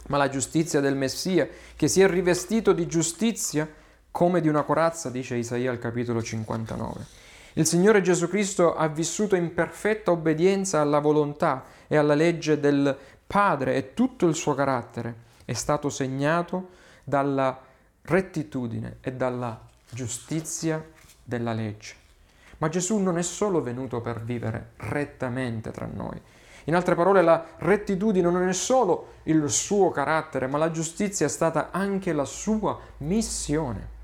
ma 0.07 0.17
la 0.17 0.27
giustizia 0.27 0.81
del 0.81 0.97
Messia, 0.97 1.47
che 1.77 1.87
si 1.87 2.01
è 2.01 2.09
rivestito 2.09 2.73
di 2.73 2.87
giustizia 2.87 3.65
come 4.11 4.41
di 4.41 4.49
una 4.49 4.63
corazza, 4.63 5.09
dice 5.09 5.37
Isaia 5.37 5.71
al 5.71 5.79
capitolo 5.79 6.21
59. 6.21 7.05
Il 7.53 7.65
Signore 7.65 8.01
Gesù 8.01 8.27
Cristo 8.27 8.75
ha 8.75 8.89
vissuto 8.89 9.37
in 9.37 9.53
perfetta 9.53 10.11
obbedienza 10.11 10.81
alla 10.81 10.99
volontà 10.99 11.63
e 11.87 11.95
alla 11.95 12.15
legge 12.15 12.59
del 12.59 12.97
Padre 13.25 13.75
e 13.75 13.93
tutto 13.93 14.27
il 14.27 14.35
suo 14.35 14.53
carattere 14.55 15.15
è 15.45 15.53
stato 15.53 15.87
segnato 15.87 16.71
dalla 17.05 17.57
rettitudine 18.01 18.97
e 18.99 19.13
dalla 19.13 19.57
giustizia 19.89 20.99
della 21.31 21.53
legge. 21.53 21.95
Ma 22.57 22.67
Gesù 22.67 22.97
non 22.97 23.17
è 23.17 23.23
solo 23.23 23.63
venuto 23.63 24.01
per 24.01 24.21
vivere 24.21 24.71
rettamente 24.75 25.71
tra 25.71 25.87
noi, 25.91 26.19
in 26.65 26.75
altre 26.75 26.93
parole, 26.93 27.23
la 27.23 27.43
rettitudine 27.57 28.29
non 28.29 28.47
è 28.47 28.53
solo 28.53 29.13
il 29.23 29.49
suo 29.49 29.89
carattere, 29.89 30.45
ma 30.47 30.57
la 30.57 30.69
giustizia 30.69 31.25
è 31.25 31.29
stata 31.29 31.71
anche 31.71 32.13
la 32.13 32.25
sua 32.25 32.77
missione. 32.97 33.99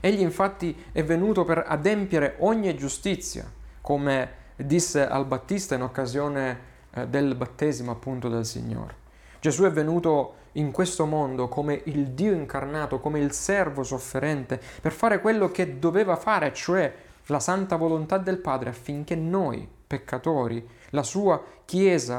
Egli 0.00 0.20
infatti 0.20 0.84
è 0.90 1.04
venuto 1.04 1.44
per 1.44 1.64
adempiere 1.66 2.36
ogni 2.40 2.74
giustizia, 2.76 3.50
come 3.80 4.42
disse 4.56 5.06
al 5.06 5.24
Battista 5.24 5.76
in 5.76 5.82
occasione 5.82 6.72
eh, 6.90 7.06
del 7.06 7.34
battesimo 7.34 7.92
appunto 7.92 8.28
del 8.28 8.44
Signore. 8.44 9.02
Gesù 9.40 9.64
è 9.64 9.70
venuto 9.70 10.34
in 10.54 10.70
questo 10.70 11.06
mondo 11.06 11.48
come 11.48 11.80
il 11.84 12.08
Dio 12.08 12.32
incarnato, 12.32 13.00
come 13.00 13.20
il 13.20 13.32
servo 13.32 13.82
sofferente, 13.82 14.60
per 14.80 14.92
fare 14.92 15.20
quello 15.20 15.50
che 15.50 15.78
doveva 15.78 16.16
fare, 16.16 16.52
cioè 16.52 16.92
la 17.26 17.40
santa 17.40 17.76
volontà 17.76 18.18
del 18.18 18.38
Padre 18.38 18.70
affinché 18.70 19.14
noi, 19.14 19.66
peccatori, 19.86 20.66
la 20.90 21.02
sua 21.02 21.42
Chiesa, 21.64 22.16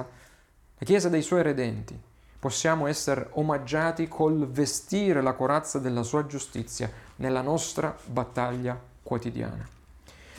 la 0.77 0.85
Chiesa 0.85 1.09
dei 1.09 1.21
suoi 1.21 1.43
redenti, 1.43 1.99
possiamo 2.39 2.87
essere 2.87 3.29
omaggiati 3.31 4.07
col 4.07 4.47
vestire 4.47 5.21
la 5.21 5.33
corazza 5.33 5.79
della 5.79 6.03
sua 6.03 6.25
giustizia 6.25 6.91
nella 7.17 7.41
nostra 7.41 7.95
battaglia 8.05 8.79
quotidiana. 9.01 9.67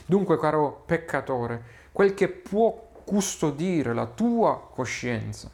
Dunque, 0.05 0.37
caro 0.37 0.83
peccatore, 0.85 1.63
quel 1.91 2.13
che 2.13 2.29
può 2.29 2.85
custodire 3.03 3.93
la 3.93 4.05
tua 4.05 4.69
coscienza, 4.73 5.49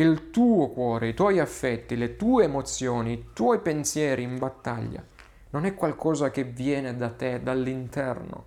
il 0.00 0.30
tuo 0.30 0.70
cuore, 0.70 1.08
i 1.08 1.14
tuoi 1.14 1.38
affetti, 1.38 1.96
le 1.96 2.16
tue 2.16 2.44
emozioni, 2.44 3.12
i 3.12 3.24
tuoi 3.34 3.60
pensieri 3.60 4.22
in 4.22 4.38
battaglia, 4.38 5.04
non 5.50 5.66
è 5.66 5.74
qualcosa 5.74 6.30
che 6.30 6.44
viene 6.44 6.96
da 6.96 7.10
te, 7.10 7.42
dall'interno, 7.42 8.46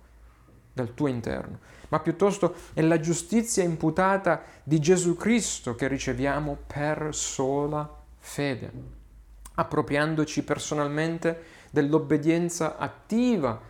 dal 0.72 0.94
tuo 0.94 1.06
interno, 1.06 1.60
ma 1.90 2.00
piuttosto 2.00 2.54
è 2.72 2.82
la 2.82 2.98
giustizia 2.98 3.62
imputata 3.62 4.42
di 4.64 4.80
Gesù 4.80 5.16
Cristo 5.16 5.76
che 5.76 5.86
riceviamo 5.86 6.58
per 6.66 7.10
sola 7.12 7.88
fede, 8.18 8.72
appropriandoci 9.54 10.42
personalmente 10.42 11.42
dell'obbedienza 11.70 12.78
attiva 12.78 13.60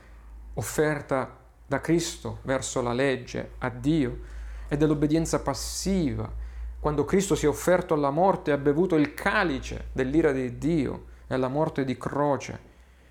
offerta 0.54 1.36
da 1.66 1.80
Cristo 1.80 2.38
verso 2.42 2.80
la 2.80 2.94
legge, 2.94 3.52
a 3.58 3.68
Dio, 3.68 4.32
e 4.68 4.76
dell'obbedienza 4.78 5.40
passiva, 5.40 6.42
quando 6.84 7.06
Cristo 7.06 7.34
si 7.34 7.46
è 7.46 7.48
offerto 7.48 7.94
alla 7.94 8.10
morte 8.10 8.50
e 8.50 8.52
ha 8.52 8.58
bevuto 8.58 8.96
il 8.96 9.14
calice 9.14 9.86
dell'ira 9.92 10.32
di 10.32 10.58
Dio 10.58 11.06
e 11.26 11.32
alla 11.32 11.48
morte 11.48 11.82
di 11.82 11.96
croce 11.96 12.60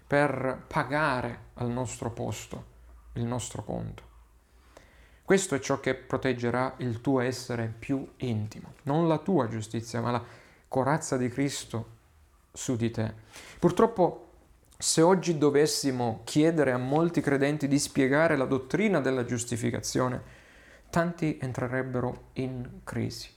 per 0.06 0.66
pagare 0.68 1.46
al 1.56 1.72
nostro 1.72 2.12
posto 2.12 2.66
il 3.14 3.24
nostro 3.24 3.64
conto. 3.64 4.04
Questo 5.24 5.56
è 5.56 5.60
ciò 5.60 5.80
che 5.80 5.96
proteggerà 5.96 6.76
il 6.78 7.02
tuo 7.02 7.22
essere 7.22 7.74
più 7.80 8.08
intimo, 8.18 8.74
non 8.84 9.08
la 9.08 9.18
tua 9.18 9.48
giustizia, 9.48 10.02
ma 10.02 10.12
la 10.12 10.24
corazza 10.68 11.18
di 11.18 11.30
Cristo 11.30 11.88
su 12.54 12.76
di 12.76 12.92
te. 12.92 13.12
Purtroppo, 13.58 14.28
se 14.78 15.02
oggi 15.02 15.40
dovessimo 15.40 16.22
chiedere 16.26 16.74
a 16.74 16.78
molti 16.78 17.22
credenti 17.22 17.68
di 17.68 17.80
spiegare 17.80 18.38
la 18.38 18.46
dottrina 18.46 19.00
della 19.00 19.26
giustificazione, 19.26 20.22
tanti 20.92 21.40
entrerebbero 21.42 22.26
in 22.34 22.82
crisi. 22.84 23.33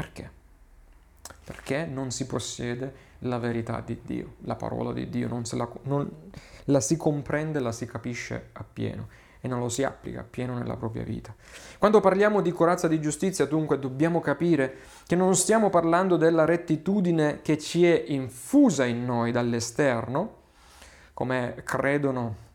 Perché? 0.00 0.30
Perché 1.44 1.84
non 1.84 2.10
si 2.10 2.24
possiede 2.24 3.08
la 3.20 3.36
verità 3.36 3.82
di 3.84 4.00
Dio, 4.02 4.36
la 4.44 4.54
parola 4.54 4.94
di 4.94 5.10
Dio, 5.10 5.28
non, 5.28 5.42
la, 5.52 5.68
non 5.82 6.10
la 6.64 6.80
si 6.80 6.96
comprende, 6.96 7.60
la 7.60 7.70
si 7.70 7.84
capisce 7.84 8.48
appieno 8.52 9.08
e 9.42 9.48
non 9.48 9.58
lo 9.58 9.68
si 9.68 9.82
applica 9.82 10.20
appieno 10.20 10.56
nella 10.56 10.76
propria 10.76 11.02
vita. 11.02 11.34
Quando 11.76 12.00
parliamo 12.00 12.40
di 12.40 12.50
corazza 12.50 12.88
di 12.88 12.98
giustizia, 12.98 13.44
dunque, 13.44 13.78
dobbiamo 13.78 14.20
capire 14.20 14.78
che 15.06 15.16
non 15.16 15.36
stiamo 15.36 15.68
parlando 15.68 16.16
della 16.16 16.46
rettitudine 16.46 17.42
che 17.42 17.58
ci 17.58 17.84
è 17.84 18.02
infusa 18.06 18.86
in 18.86 19.04
noi 19.04 19.32
dall'esterno, 19.32 20.36
come 21.12 21.60
credono 21.62 22.48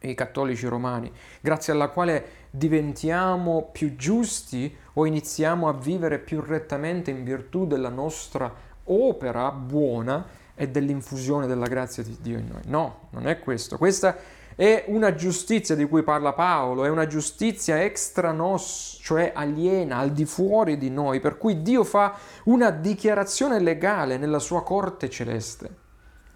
i 0.00 0.14
cattolici 0.16 0.66
romani, 0.66 1.12
grazie 1.40 1.72
alla 1.72 1.90
quale 1.90 2.41
diventiamo 2.54 3.70
più 3.72 3.96
giusti 3.96 4.76
o 4.92 5.06
iniziamo 5.06 5.68
a 5.68 5.72
vivere 5.72 6.18
più 6.18 6.42
rettamente 6.42 7.10
in 7.10 7.24
virtù 7.24 7.66
della 7.66 7.88
nostra 7.88 8.52
opera 8.84 9.50
buona 9.50 10.26
e 10.54 10.68
dell'infusione 10.68 11.46
della 11.46 11.66
grazia 11.66 12.02
di 12.02 12.18
Dio 12.20 12.38
in 12.38 12.48
noi. 12.52 12.60
No, 12.66 13.08
non 13.10 13.26
è 13.26 13.38
questo. 13.38 13.78
Questa 13.78 14.18
è 14.54 14.84
una 14.88 15.14
giustizia 15.14 15.74
di 15.74 15.86
cui 15.88 16.02
parla 16.02 16.34
Paolo, 16.34 16.84
è 16.84 16.90
una 16.90 17.06
giustizia 17.06 17.82
extra 17.82 18.32
nos, 18.32 18.98
cioè 19.00 19.32
aliena, 19.34 19.96
al 19.96 20.12
di 20.12 20.26
fuori 20.26 20.76
di 20.76 20.90
noi, 20.90 21.20
per 21.20 21.38
cui 21.38 21.62
Dio 21.62 21.84
fa 21.84 22.18
una 22.44 22.68
dichiarazione 22.68 23.60
legale 23.60 24.18
nella 24.18 24.38
sua 24.38 24.62
corte 24.62 25.08
celeste, 25.08 25.74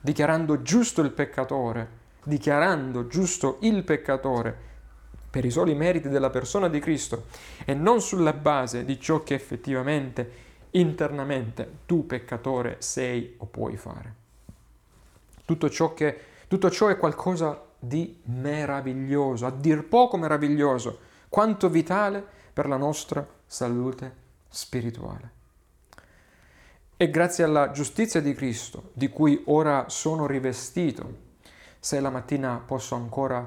dichiarando 0.00 0.62
giusto 0.62 1.02
il 1.02 1.11
peccatore, 1.11 1.88
dichiarando 2.24 3.07
giusto 3.07 3.59
il 3.61 3.85
peccatore 3.85 4.64
per 5.37 5.44
i 5.44 5.51
soli 5.51 5.75
meriti 5.75 6.09
della 6.09 6.31
persona 6.31 6.66
di 6.66 6.81
Cristo 6.81 7.27
e 7.66 7.75
non 7.75 8.01
sulla 8.01 8.33
base 8.33 8.87
di 8.87 8.99
ciò 8.99 9.22
che 9.22 9.35
effettivamente 9.35 10.44
internamente 10.70 11.81
tu 11.85 12.07
peccatore 12.07 12.77
sei 12.79 13.35
o 13.37 13.44
puoi 13.44 13.77
fare. 13.77 14.14
Tutto 15.44 15.68
ciò, 15.68 15.92
che, 15.92 16.18
tutto 16.49 16.70
ciò 16.70 16.87
è 16.87 16.96
qualcosa 16.96 17.62
di 17.79 18.18
meraviglioso, 18.25 19.44
a 19.44 19.51
dir 19.51 19.85
poco 19.85 20.16
meraviglioso, 20.16 21.01
quanto 21.29 21.68
vitale 21.68 22.25
per 22.51 22.66
la 22.66 22.79
nostra 22.79 23.27
salute 23.44 24.14
spirituale. 24.49 25.31
E 26.96 27.11
grazie 27.11 27.44
alla 27.44 27.72
giustizia 27.72 28.22
di 28.22 28.33
Cristo, 28.33 28.88
di 28.94 29.11
cui 29.11 29.42
ora 29.49 29.90
sono 29.90 30.27
rivestito, 30.27 31.25
se 31.79 32.01
la 32.01 32.09
mattina 32.09 32.57
posso 32.64 32.94
ancora 32.94 33.46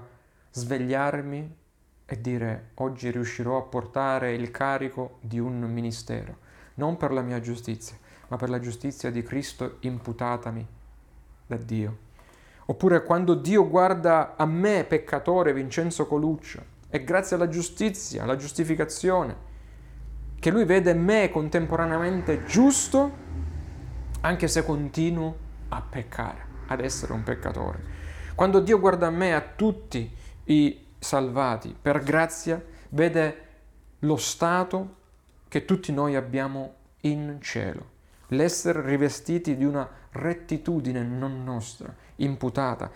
svegliarmi 0.52 1.58
e 2.12 2.20
dire 2.20 2.72
oggi 2.76 3.12
riuscirò 3.12 3.58
a 3.58 3.62
portare 3.62 4.34
il 4.34 4.50
carico 4.50 5.20
di 5.22 5.38
un 5.38 5.62
ministero, 5.72 6.38
non 6.76 6.98
per 6.98 7.12
la 7.12 7.22
mia 7.22 7.40
giustizia, 7.40 7.96
ma 8.30 8.36
per 8.36 8.50
la 8.50 8.58
giustizia 8.58 9.12
di 9.12 9.22
Cristo 9.22 9.78
imputatami 9.82 10.68
da 11.46 11.58
Dio. 11.58 11.98
Oppure 12.66 13.04
quando 13.04 13.36
Dio 13.36 13.70
guarda 13.70 14.36
a 14.38 14.46
me, 14.48 14.86
peccatore, 14.86 15.54
Vincenzo 15.54 16.08
Coluccia, 16.08 16.64
è 16.90 17.04
grazie 17.04 17.36
alla 17.36 17.48
giustizia, 17.48 18.24
alla 18.24 18.36
giustificazione, 18.36 19.48
che 20.40 20.50
Lui 20.50 20.66
vede 20.66 20.96
me 20.96 21.30
contemporaneamente 21.30 22.44
giusto, 22.46 23.28
anche 24.22 24.48
se 24.48 24.66
continuo 24.66 25.38
a 25.70 25.82
peccare, 25.88 26.44
ad 26.68 26.80
essere 26.80 27.14
un 27.14 27.22
peccatore. 27.22 27.98
Quando 28.34 28.62
Dio 28.62 28.80
guarda 28.80 29.06
a 29.08 29.12
me, 29.12 29.36
a 29.36 29.42
tutti 29.42 30.12
i 30.46 30.88
salvati, 31.00 31.76
per 31.80 32.04
grazia, 32.04 32.64
vede 32.90 33.48
lo 34.00 34.18
stato 34.18 34.98
che 35.48 35.66
tutti 35.66 35.92
noi 35.92 36.16
abbiamo 36.16 36.74
in 37.02 37.40
cielo, 37.42 37.90
l'essere 38.28 38.82
rivestiti 38.86 39.58
di 39.58 39.64
una 39.64 39.90
rettitudine 40.12 41.02
non 41.02 41.44
nostra, 41.44 41.94
imputata, 42.18 42.92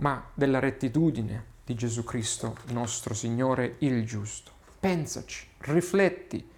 ma 0.00 0.30
della 0.34 0.58
rettitudine 0.58 1.52
di 1.64 1.74
Gesù 1.74 2.04
Cristo, 2.04 2.56
nostro 2.72 3.14
Signore, 3.14 3.76
il 3.78 4.04
giusto. 4.04 4.52
Pensaci, 4.78 5.48
rifletti. 5.58 6.50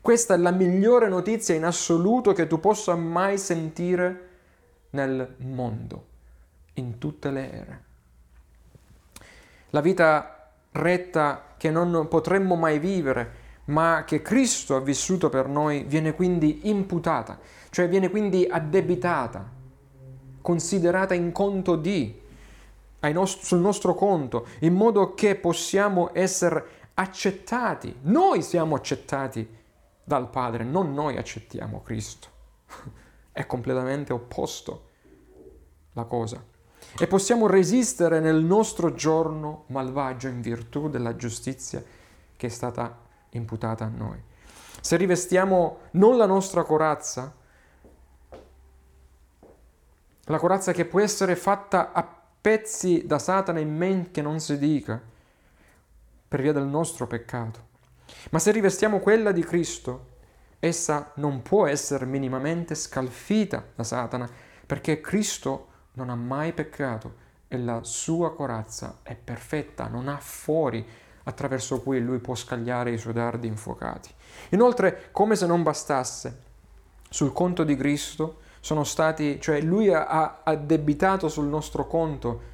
Questa 0.00 0.34
è 0.34 0.36
la 0.38 0.50
migliore 0.50 1.08
notizia 1.08 1.54
in 1.54 1.64
assoluto 1.64 2.32
che 2.32 2.46
tu 2.46 2.60
possa 2.60 2.94
mai 2.94 3.38
sentire 3.38 4.28
nel 4.90 5.34
mondo, 5.38 6.06
in 6.74 6.98
tutte 6.98 7.30
le 7.30 7.52
ere. 7.52 7.83
La 9.74 9.80
vita 9.80 10.52
retta 10.70 11.54
che 11.56 11.68
non 11.68 12.06
potremmo 12.06 12.54
mai 12.54 12.78
vivere, 12.78 13.42
ma 13.64 14.04
che 14.06 14.22
Cristo 14.22 14.76
ha 14.76 14.80
vissuto 14.80 15.28
per 15.28 15.48
noi, 15.48 15.82
viene 15.82 16.14
quindi 16.14 16.68
imputata, 16.68 17.40
cioè 17.70 17.88
viene 17.88 18.08
quindi 18.08 18.46
addebitata, 18.48 19.50
considerata 20.40 21.14
in 21.14 21.32
conto 21.32 21.74
di, 21.74 22.22
nost- 23.00 23.42
sul 23.42 23.58
nostro 23.58 23.96
conto, 23.96 24.46
in 24.60 24.74
modo 24.74 25.14
che 25.14 25.34
possiamo 25.34 26.10
essere 26.12 26.92
accettati. 26.94 27.96
Noi 28.02 28.42
siamo 28.42 28.76
accettati 28.76 29.44
dal 30.04 30.30
Padre, 30.30 30.62
non 30.62 30.94
noi 30.94 31.16
accettiamo 31.16 31.82
Cristo. 31.82 32.28
È 33.32 33.44
completamente 33.44 34.12
opposto 34.12 34.90
la 35.94 36.04
cosa. 36.04 36.53
E 36.96 37.06
possiamo 37.08 37.48
resistere 37.48 38.20
nel 38.20 38.42
nostro 38.42 38.94
giorno 38.94 39.64
malvagio 39.68 40.28
in 40.28 40.40
virtù 40.40 40.88
della 40.88 41.16
giustizia 41.16 41.82
che 42.36 42.46
è 42.46 42.50
stata 42.50 42.96
imputata 43.30 43.84
a 43.84 43.88
noi. 43.88 44.22
Se 44.80 44.96
rivestiamo 44.96 45.78
non 45.92 46.16
la 46.16 46.26
nostra 46.26 46.62
corazza, 46.62 47.34
la 50.26 50.38
corazza 50.38 50.72
che 50.72 50.84
può 50.84 51.00
essere 51.00 51.36
fatta 51.36 51.92
a 51.92 52.06
pezzi 52.40 53.06
da 53.06 53.18
Satana 53.18 53.58
in 53.58 53.74
men 53.74 54.10
che 54.10 54.22
non 54.22 54.38
si 54.38 54.56
dica, 54.58 55.00
per 56.28 56.42
via 56.42 56.52
del 56.52 56.66
nostro 56.66 57.06
peccato. 57.06 57.72
Ma 58.30 58.38
se 58.38 58.52
rivestiamo 58.52 59.00
quella 59.00 59.32
di 59.32 59.42
Cristo, 59.42 60.12
essa 60.60 61.12
non 61.16 61.42
può 61.42 61.66
essere 61.66 62.06
minimamente 62.06 62.74
scalfita 62.74 63.64
da 63.74 63.82
Satana, 63.82 64.28
perché 64.66 65.00
Cristo 65.00 65.68
non 65.94 66.10
ha 66.10 66.14
mai 66.14 66.52
peccato 66.52 67.22
e 67.48 67.58
la 67.58 67.80
sua 67.82 68.34
corazza 68.34 68.98
è 69.02 69.14
perfetta, 69.14 69.88
non 69.88 70.08
ha 70.08 70.18
fori 70.18 70.86
attraverso 71.24 71.80
cui 71.80 72.00
lui 72.00 72.18
può 72.18 72.34
scagliare 72.34 72.92
i 72.92 72.98
suoi 72.98 73.12
dardi 73.14 73.46
infuocati. 73.46 74.10
Inoltre, 74.50 75.08
come 75.10 75.36
se 75.36 75.46
non 75.46 75.62
bastasse, 75.62 76.42
sul 77.08 77.32
conto 77.32 77.64
di 77.64 77.76
Cristo 77.76 78.40
sono 78.60 78.84
stati, 78.84 79.40
cioè 79.40 79.60
lui 79.60 79.92
ha 79.92 80.40
addebitato 80.42 81.28
sul 81.28 81.46
nostro 81.46 81.86
conto 81.86 82.52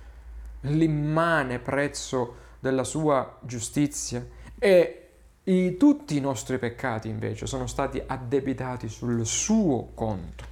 l'immane 0.63 1.59
prezzo 1.59 2.37
della 2.59 2.85
sua 2.85 3.39
giustizia 3.41 4.25
e 4.59 5.09
i, 5.45 5.77
tutti 5.79 6.17
i 6.17 6.21
nostri 6.21 6.59
peccati 6.59 7.09
invece 7.09 7.47
sono 7.47 7.67
stati 7.67 8.03
addebitati 8.05 8.89
sul 8.89 9.25
suo 9.25 9.91
conto. 9.95 10.45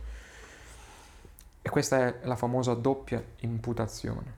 E 1.68 1.70
questa 1.70 1.98
è 1.98 2.14
la 2.22 2.35
famosa 2.35 2.72
doppia 2.72 3.22
imputazione. 3.40 4.37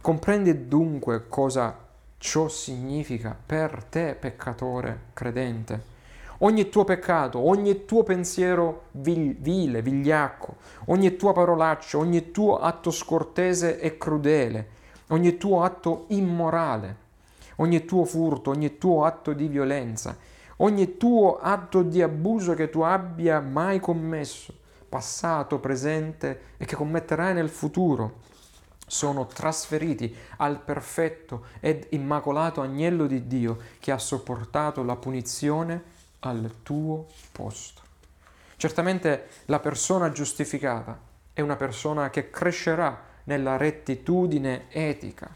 Comprendi 0.00 0.66
dunque 0.66 1.28
cosa 1.28 1.76
ciò 2.16 2.48
significa 2.48 3.36
per 3.44 3.84
te, 3.84 4.16
peccatore 4.18 5.08
credente 5.12 5.98
ogni 6.38 6.70
tuo 6.70 6.84
peccato, 6.84 7.38
ogni 7.38 7.84
tuo 7.84 8.02
pensiero 8.02 8.84
vile, 8.92 9.82
vigliacco, 9.82 10.56
ogni 10.86 11.16
tua 11.16 11.34
parolaccia, 11.34 11.98
ogni 11.98 12.30
tuo 12.30 12.58
atto 12.58 12.90
scortese 12.90 13.78
e 13.78 13.98
crudele, 13.98 14.68
ogni 15.08 15.36
tuo 15.36 15.62
atto 15.62 16.06
immorale, 16.08 16.96
ogni 17.56 17.84
tuo 17.84 18.06
furto, 18.06 18.48
ogni 18.48 18.78
tuo 18.78 19.04
atto 19.04 19.34
di 19.34 19.48
violenza, 19.48 20.16
ogni 20.56 20.96
tuo 20.96 21.38
atto 21.38 21.82
di 21.82 22.00
abuso 22.00 22.54
che 22.54 22.70
tu 22.70 22.80
abbia 22.80 23.40
mai 23.40 23.78
commesso, 23.80 24.54
passato, 24.90 25.60
presente 25.60 26.40
e 26.58 26.66
che 26.66 26.76
commetterai 26.76 27.32
nel 27.32 27.48
futuro, 27.48 28.28
sono 28.86 29.26
trasferiti 29.26 30.14
al 30.38 30.60
perfetto 30.60 31.46
ed 31.60 31.86
immacolato 31.90 32.60
agnello 32.60 33.06
di 33.06 33.26
Dio 33.28 33.56
che 33.78 33.92
ha 33.92 33.98
sopportato 33.98 34.82
la 34.82 34.96
punizione 34.96 35.82
al 36.20 36.56
tuo 36.62 37.06
posto. 37.30 37.82
Certamente 38.56 39.28
la 39.46 39.60
persona 39.60 40.10
giustificata 40.10 40.98
è 41.32 41.40
una 41.40 41.56
persona 41.56 42.10
che 42.10 42.30
crescerà 42.30 43.08
nella 43.24 43.56
rettitudine 43.56 44.64
etica. 44.70 45.30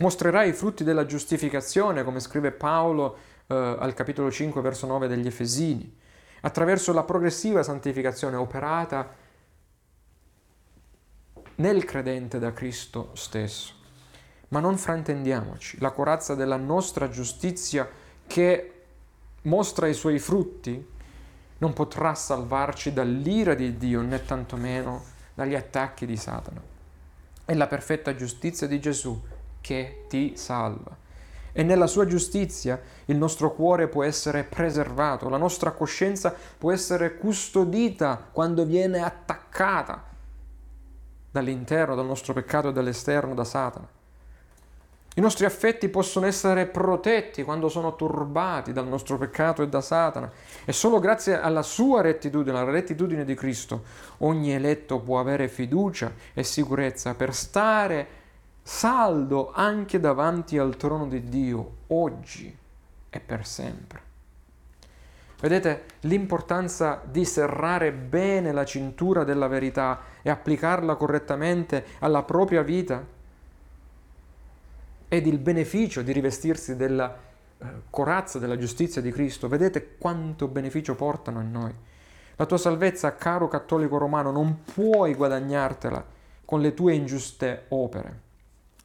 Mostrerà 0.00 0.42
i 0.42 0.52
frutti 0.52 0.84
della 0.84 1.06
giustificazione, 1.06 2.04
come 2.04 2.20
scrive 2.20 2.50
Paolo 2.50 3.16
eh, 3.46 3.54
al 3.54 3.94
capitolo 3.94 4.30
5, 4.30 4.60
verso 4.60 4.86
9 4.86 5.08
degli 5.08 5.26
Efesini, 5.26 5.98
attraverso 6.42 6.92
la 6.92 7.02
progressiva 7.02 7.62
santificazione 7.62 8.36
operata 8.36 9.14
nel 11.56 11.84
credente 11.84 12.38
da 12.38 12.52
Cristo 12.52 13.10
stesso. 13.14 13.74
Ma 14.48 14.60
non 14.60 14.76
fraintendiamoci, 14.76 15.78
la 15.80 15.90
corazza 15.92 16.34
della 16.34 16.56
nostra 16.56 17.08
giustizia 17.08 17.88
che 18.26 18.74
mostra 19.42 19.86
i 19.86 19.94
suoi 19.94 20.18
frutti, 20.18 20.88
non 21.58 21.72
potrà 21.72 22.14
salvarci 22.14 22.92
dall'ira 22.92 23.54
di 23.54 23.76
Dio 23.76 24.00
né 24.00 24.24
tantomeno 24.24 25.04
dagli 25.34 25.54
attacchi 25.54 26.06
di 26.06 26.16
Satana. 26.16 26.62
È 27.44 27.54
la 27.54 27.66
perfetta 27.66 28.14
giustizia 28.14 28.66
di 28.66 28.80
Gesù 28.80 29.20
che 29.60 30.04
ti 30.08 30.36
salva. 30.36 30.96
E 31.52 31.62
nella 31.62 31.86
sua 31.86 32.06
giustizia 32.06 32.80
il 33.06 33.16
nostro 33.16 33.52
cuore 33.52 33.88
può 33.88 34.02
essere 34.04 34.44
preservato, 34.44 35.28
la 35.28 35.36
nostra 35.36 35.72
coscienza 35.72 36.34
può 36.58 36.72
essere 36.72 37.16
custodita 37.16 38.28
quando 38.30 38.64
viene 38.64 39.02
attaccata 39.02 40.04
dall'interno, 41.30 41.94
dal 41.94 42.06
nostro 42.06 42.32
peccato 42.32 42.68
e 42.68 42.72
dall'esterno, 42.72 43.34
da 43.34 43.44
Satana. 43.44 43.88
I 45.16 45.20
nostri 45.20 45.44
affetti 45.44 45.88
possono 45.88 46.26
essere 46.26 46.66
protetti 46.66 47.42
quando 47.42 47.68
sono 47.68 47.96
turbati 47.96 48.72
dal 48.72 48.86
nostro 48.86 49.18
peccato 49.18 49.60
e 49.62 49.68
da 49.68 49.80
Satana. 49.80 50.30
E 50.64 50.72
solo 50.72 51.00
grazie 51.00 51.40
alla 51.40 51.62
sua 51.62 52.00
rettitudine, 52.00 52.56
alla 52.56 52.70
rettitudine 52.70 53.24
di 53.24 53.34
Cristo, 53.34 53.82
ogni 54.18 54.52
eletto 54.52 55.00
può 55.00 55.18
avere 55.18 55.48
fiducia 55.48 56.12
e 56.32 56.44
sicurezza 56.44 57.14
per 57.14 57.34
stare 57.34 58.06
saldo 58.72 59.50
anche 59.52 59.98
davanti 59.98 60.56
al 60.56 60.76
trono 60.76 61.08
di 61.08 61.28
Dio, 61.28 61.78
oggi 61.88 62.56
e 63.10 63.20
per 63.20 63.44
sempre. 63.44 64.00
Vedete 65.40 65.84
l'importanza 66.02 67.02
di 67.04 67.24
serrare 67.24 67.90
bene 67.92 68.52
la 68.52 68.64
cintura 68.64 69.24
della 69.24 69.48
verità 69.48 70.00
e 70.22 70.30
applicarla 70.30 70.94
correttamente 70.94 71.84
alla 71.98 72.22
propria 72.22 72.62
vita 72.62 73.04
ed 75.08 75.26
il 75.26 75.38
beneficio 75.38 76.02
di 76.02 76.12
rivestirsi 76.12 76.76
della 76.76 77.12
eh, 77.58 77.66
corazza 77.90 78.38
della 78.38 78.56
giustizia 78.56 79.02
di 79.02 79.10
Cristo. 79.10 79.48
Vedete 79.48 79.96
quanto 79.98 80.46
beneficio 80.46 80.94
portano 80.94 81.40
a 81.40 81.42
noi. 81.42 81.74
La 82.36 82.46
tua 82.46 82.56
salvezza, 82.56 83.16
caro 83.16 83.48
cattolico 83.48 83.98
romano, 83.98 84.30
non 84.30 84.62
puoi 84.62 85.14
guadagnartela 85.14 86.02
con 86.44 86.60
le 86.60 86.72
tue 86.72 86.94
ingiuste 86.94 87.64
opere 87.70 88.28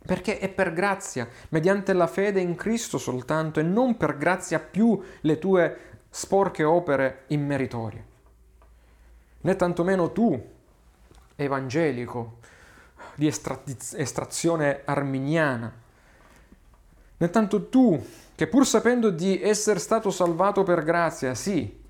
perché 0.06 0.40
è 0.40 0.50
per 0.50 0.72
grazia, 0.72 1.28
mediante 1.50 1.94
la 1.94 2.08
fede 2.08 2.40
in 2.40 2.56
Cristo 2.56 2.98
soltanto 2.98 3.60
e 3.60 3.64
non 3.64 3.98
per 3.98 4.18
grazia 4.18 4.60
più 4.60 5.02
le 5.22 5.40
tue 5.40 5.78
sporche 6.10 6.64
opere 6.64 7.24
immeritorie. 7.28 8.06
Né 9.42 9.56
tantomeno 9.56 10.12
tu, 10.12 10.42
evangelico, 11.36 12.38
di 13.16 13.28
estrazione 13.28 14.82
arminiana, 14.86 15.74
né 17.18 17.30
tanto 17.30 17.70
tu, 17.70 18.04
che 18.36 18.48
pur 18.48 18.66
sapendo 18.66 19.10
di 19.10 19.42
essere 19.42 19.80
stato 19.80 20.12
salvato 20.12 20.64
per 20.64 20.84
grazia, 20.84 21.34
sì, 21.34 21.82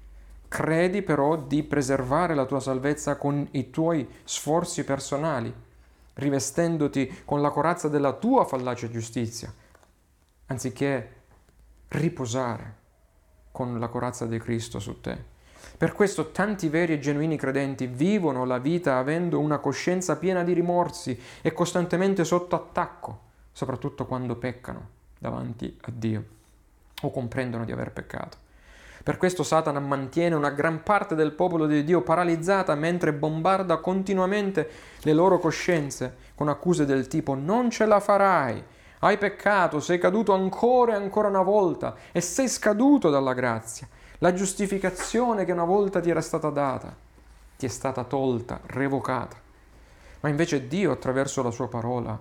credi 0.47 1.01
però 1.01 1.37
di 1.37 1.63
preservare 1.63 2.35
la 2.35 2.45
tua 2.45 2.59
salvezza 2.59 3.17
con 3.17 3.47
i 3.51 3.69
tuoi 3.71 4.07
sforzi 4.23 4.83
personali, 4.83 5.53
rivestendoti 6.15 7.21
con 7.25 7.41
la 7.41 7.49
corazza 7.49 7.87
della 7.87 8.13
tua 8.13 8.45
fallace 8.45 8.89
giustizia, 8.89 9.53
anziché 10.47 11.13
riposare 11.89 12.83
con 13.51 13.79
la 13.79 13.87
corazza 13.87 14.25
di 14.25 14.37
Cristo 14.39 14.79
su 14.79 14.99
te. 14.99 15.33
Per 15.77 15.93
questo 15.93 16.31
tanti 16.31 16.69
veri 16.69 16.93
e 16.93 16.99
genuini 16.99 17.37
credenti 17.37 17.87
vivono 17.87 18.45
la 18.45 18.59
vita 18.59 18.97
avendo 18.97 19.39
una 19.39 19.59
coscienza 19.59 20.17
piena 20.17 20.43
di 20.43 20.53
rimorsi 20.53 21.19
e 21.41 21.53
costantemente 21.53 22.23
sotto 22.23 22.55
attacco, 22.55 23.19
soprattutto 23.51 24.05
quando 24.05 24.35
peccano 24.35 24.89
davanti 25.17 25.77
a 25.81 25.91
Dio 25.93 26.23
o 27.01 27.11
comprendono 27.11 27.65
di 27.65 27.71
aver 27.71 27.91
peccato. 27.91 28.43
Per 29.05 29.17
questo 29.17 29.43
Satana 29.43 29.79
mantiene 29.79 30.33
una 30.33 30.49
gran 30.49 30.81
parte 30.81 31.13
del 31.13 31.33
popolo 31.33 31.67
di 31.67 31.83
Dio 31.83 32.01
paralizzata 32.01 32.73
mentre 32.73 33.13
bombarda 33.13 33.77
continuamente 33.77 34.67
le 35.03 35.13
loro 35.13 35.37
coscienze 35.37 36.15
con 36.33 36.49
accuse 36.49 36.87
del 36.87 37.05
tipo 37.05 37.35
non 37.35 37.69
ce 37.69 37.85
la 37.85 37.99
farai, 37.99 38.63
hai 39.01 39.19
peccato, 39.19 39.79
sei 39.79 39.99
caduto 39.99 40.33
ancora 40.33 40.93
e 40.93 40.95
ancora 40.95 41.27
una 41.27 41.43
volta 41.43 41.93
e 42.11 42.19
sei 42.19 42.49
scaduto 42.49 43.11
dalla 43.11 43.35
grazia. 43.35 43.87
La 44.17 44.33
giustificazione 44.33 45.45
che 45.45 45.51
una 45.51 45.65
volta 45.65 45.99
ti 45.99 46.09
era 46.09 46.21
stata 46.21 46.49
data 46.49 46.91
ti 47.57 47.67
è 47.67 47.69
stata 47.69 48.05
tolta, 48.05 48.59
revocata. 48.65 49.37
Ma 50.21 50.29
invece 50.29 50.67
Dio 50.67 50.91
attraverso 50.91 51.43
la 51.43 51.51
sua 51.51 51.67
parola, 51.67 52.19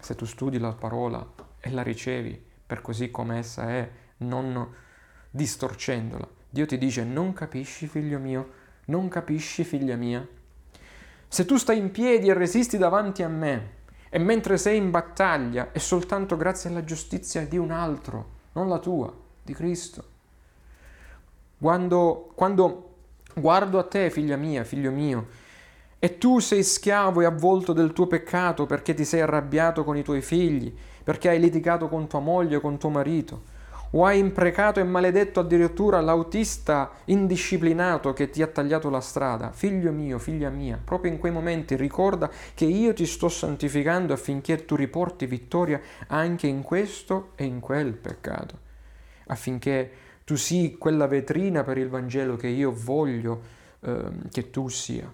se 0.00 0.16
tu 0.16 0.24
studi 0.24 0.58
la 0.58 0.72
parola 0.72 1.24
e 1.60 1.70
la 1.70 1.82
ricevi 1.84 2.44
per 2.66 2.82
così 2.82 3.08
come 3.12 3.38
essa 3.38 3.68
è, 3.68 3.88
non 4.16 4.86
distorcendola, 5.38 6.26
Dio 6.50 6.66
ti 6.66 6.76
dice 6.76 7.04
non 7.04 7.32
capisci 7.32 7.86
figlio 7.86 8.18
mio, 8.18 8.50
non 8.86 9.08
capisci 9.08 9.62
figlia 9.62 9.94
mia. 9.94 10.26
Se 11.28 11.44
tu 11.44 11.56
stai 11.56 11.78
in 11.78 11.92
piedi 11.92 12.28
e 12.28 12.34
resisti 12.34 12.76
davanti 12.76 13.22
a 13.22 13.28
me, 13.28 13.76
e 14.10 14.18
mentre 14.18 14.58
sei 14.58 14.78
in 14.78 14.90
battaglia 14.90 15.70
è 15.70 15.78
soltanto 15.78 16.36
grazie 16.36 16.70
alla 16.70 16.82
giustizia 16.82 17.46
di 17.46 17.56
un 17.56 17.70
altro, 17.70 18.30
non 18.52 18.68
la 18.68 18.78
tua, 18.78 19.14
di 19.42 19.54
Cristo. 19.54 20.16
Quando, 21.58 22.32
quando 22.34 22.94
guardo 23.34 23.78
a 23.78 23.84
te, 23.84 24.10
figlia 24.10 24.36
mia, 24.36 24.64
figlio 24.64 24.90
mio, 24.90 25.26
e 26.00 26.18
tu 26.18 26.38
sei 26.38 26.64
schiavo 26.64 27.20
e 27.20 27.26
avvolto 27.26 27.72
del 27.72 27.92
tuo 27.92 28.06
peccato 28.06 28.66
perché 28.66 28.94
ti 28.94 29.04
sei 29.04 29.20
arrabbiato 29.20 29.84
con 29.84 29.96
i 29.96 30.02
tuoi 30.02 30.22
figli, 30.22 30.74
perché 31.04 31.28
hai 31.28 31.38
litigato 31.38 31.88
con 31.88 32.08
tua 32.08 32.20
moglie 32.20 32.56
o 32.56 32.60
con 32.60 32.78
tuo 32.78 32.90
marito, 32.90 33.56
o 33.90 34.04
hai 34.04 34.18
imprecato 34.18 34.80
e 34.80 34.84
maledetto 34.84 35.40
addirittura 35.40 36.00
l'autista 36.00 36.90
indisciplinato 37.06 38.12
che 38.12 38.30
ti 38.30 38.42
ha 38.42 38.46
tagliato 38.46 38.90
la 38.90 39.00
strada. 39.00 39.50
Figlio 39.52 39.92
mio, 39.92 40.18
figlia 40.18 40.50
mia, 40.50 40.80
proprio 40.82 41.12
in 41.12 41.18
quei 41.18 41.32
momenti 41.32 41.76
ricorda 41.76 42.30
che 42.54 42.64
io 42.64 42.92
ti 42.92 43.06
sto 43.06 43.28
santificando 43.28 44.12
affinché 44.12 44.64
tu 44.64 44.74
riporti 44.74 45.26
vittoria 45.26 45.80
anche 46.08 46.46
in 46.46 46.62
questo 46.62 47.30
e 47.34 47.44
in 47.44 47.60
quel 47.60 47.94
peccato, 47.94 48.58
affinché 49.26 49.90
tu 50.24 50.36
sii 50.36 50.76
quella 50.76 51.06
vetrina 51.06 51.64
per 51.64 51.78
il 51.78 51.88
Vangelo 51.88 52.36
che 52.36 52.48
io 52.48 52.70
voglio 52.70 53.42
eh, 53.80 54.10
che 54.30 54.50
tu 54.50 54.68
sia. 54.68 55.10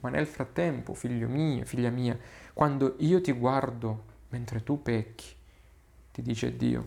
Ma 0.00 0.10
nel 0.10 0.26
frattempo, 0.26 0.92
figlio 0.92 1.28
mio, 1.28 1.64
figlia 1.64 1.90
mia, 1.90 2.18
quando 2.52 2.96
io 2.98 3.20
ti 3.20 3.32
guardo 3.32 4.04
mentre 4.30 4.62
tu 4.62 4.82
pecchi, 4.82 5.26
ti 6.12 6.20
dice 6.20 6.56
Dio, 6.56 6.86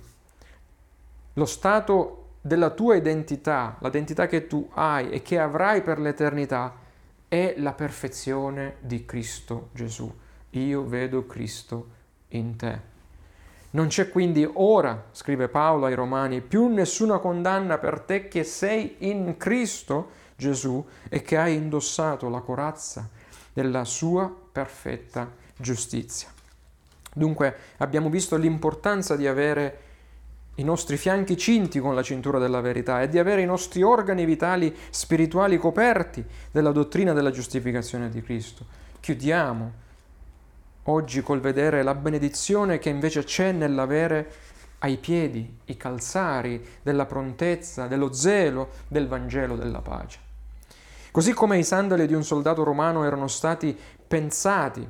lo 1.39 1.45
stato 1.45 2.15
della 2.41 2.69
tua 2.69 2.97
identità, 2.97 3.77
l'identità 3.79 4.27
che 4.27 4.45
tu 4.45 4.69
hai 4.73 5.09
e 5.09 5.21
che 5.21 5.39
avrai 5.39 5.81
per 5.81 5.97
l'eternità, 5.97 6.75
è 7.29 7.55
la 7.57 7.71
perfezione 7.71 8.75
di 8.81 9.05
Cristo 9.05 9.69
Gesù. 9.71 10.13
Io 10.51 10.85
vedo 10.85 11.25
Cristo 11.25 11.87
in 12.29 12.57
te. 12.57 12.87
Non 13.71 13.87
c'è 13.87 14.09
quindi 14.09 14.49
ora, 14.51 15.05
scrive 15.11 15.47
Paolo 15.47 15.85
ai 15.85 15.93
Romani, 15.93 16.41
più 16.41 16.67
nessuna 16.67 17.19
condanna 17.19 17.77
per 17.77 18.01
te 18.01 18.27
che 18.27 18.43
sei 18.43 18.95
in 18.99 19.37
Cristo 19.37 20.09
Gesù 20.35 20.85
e 21.07 21.21
che 21.21 21.37
hai 21.37 21.55
indossato 21.55 22.27
la 22.27 22.41
corazza 22.41 23.07
della 23.53 23.85
sua 23.85 24.29
perfetta 24.51 25.31
giustizia. 25.55 26.27
Dunque 27.13 27.55
abbiamo 27.77 28.09
visto 28.09 28.35
l'importanza 28.35 29.15
di 29.15 29.27
avere 29.27 29.87
i 30.59 30.63
nostri 30.63 30.97
fianchi 30.97 31.37
cinti 31.37 31.79
con 31.79 31.95
la 31.95 32.03
cintura 32.03 32.37
della 32.37 32.59
verità 32.59 33.01
e 33.01 33.07
di 33.07 33.17
avere 33.17 33.41
i 33.41 33.45
nostri 33.45 33.81
organi 33.81 34.25
vitali 34.25 34.75
spirituali 34.89 35.57
coperti 35.57 36.23
della 36.51 36.71
dottrina 36.71 37.13
della 37.13 37.31
giustificazione 37.31 38.09
di 38.09 38.21
Cristo. 38.21 38.65
Chiudiamo 38.99 39.71
oggi 40.83 41.21
col 41.21 41.39
vedere 41.39 41.81
la 41.81 41.95
benedizione 41.95 42.77
che 42.77 42.89
invece 42.89 43.23
c'è 43.23 43.53
nell'avere 43.53 44.31
ai 44.79 44.97
piedi 44.97 45.59
i 45.65 45.77
calzari 45.77 46.63
della 46.81 47.05
prontezza, 47.05 47.87
dello 47.87 48.11
zelo 48.11 48.69
del 48.89 49.07
Vangelo 49.07 49.55
della 49.55 49.81
pace. 49.81 50.19
Così 51.11 51.33
come 51.33 51.57
i 51.57 51.63
sandali 51.63 52.05
di 52.05 52.13
un 52.13 52.23
soldato 52.23 52.63
romano 52.63 53.05
erano 53.05 53.27
stati 53.27 53.77
pensati 54.07 54.87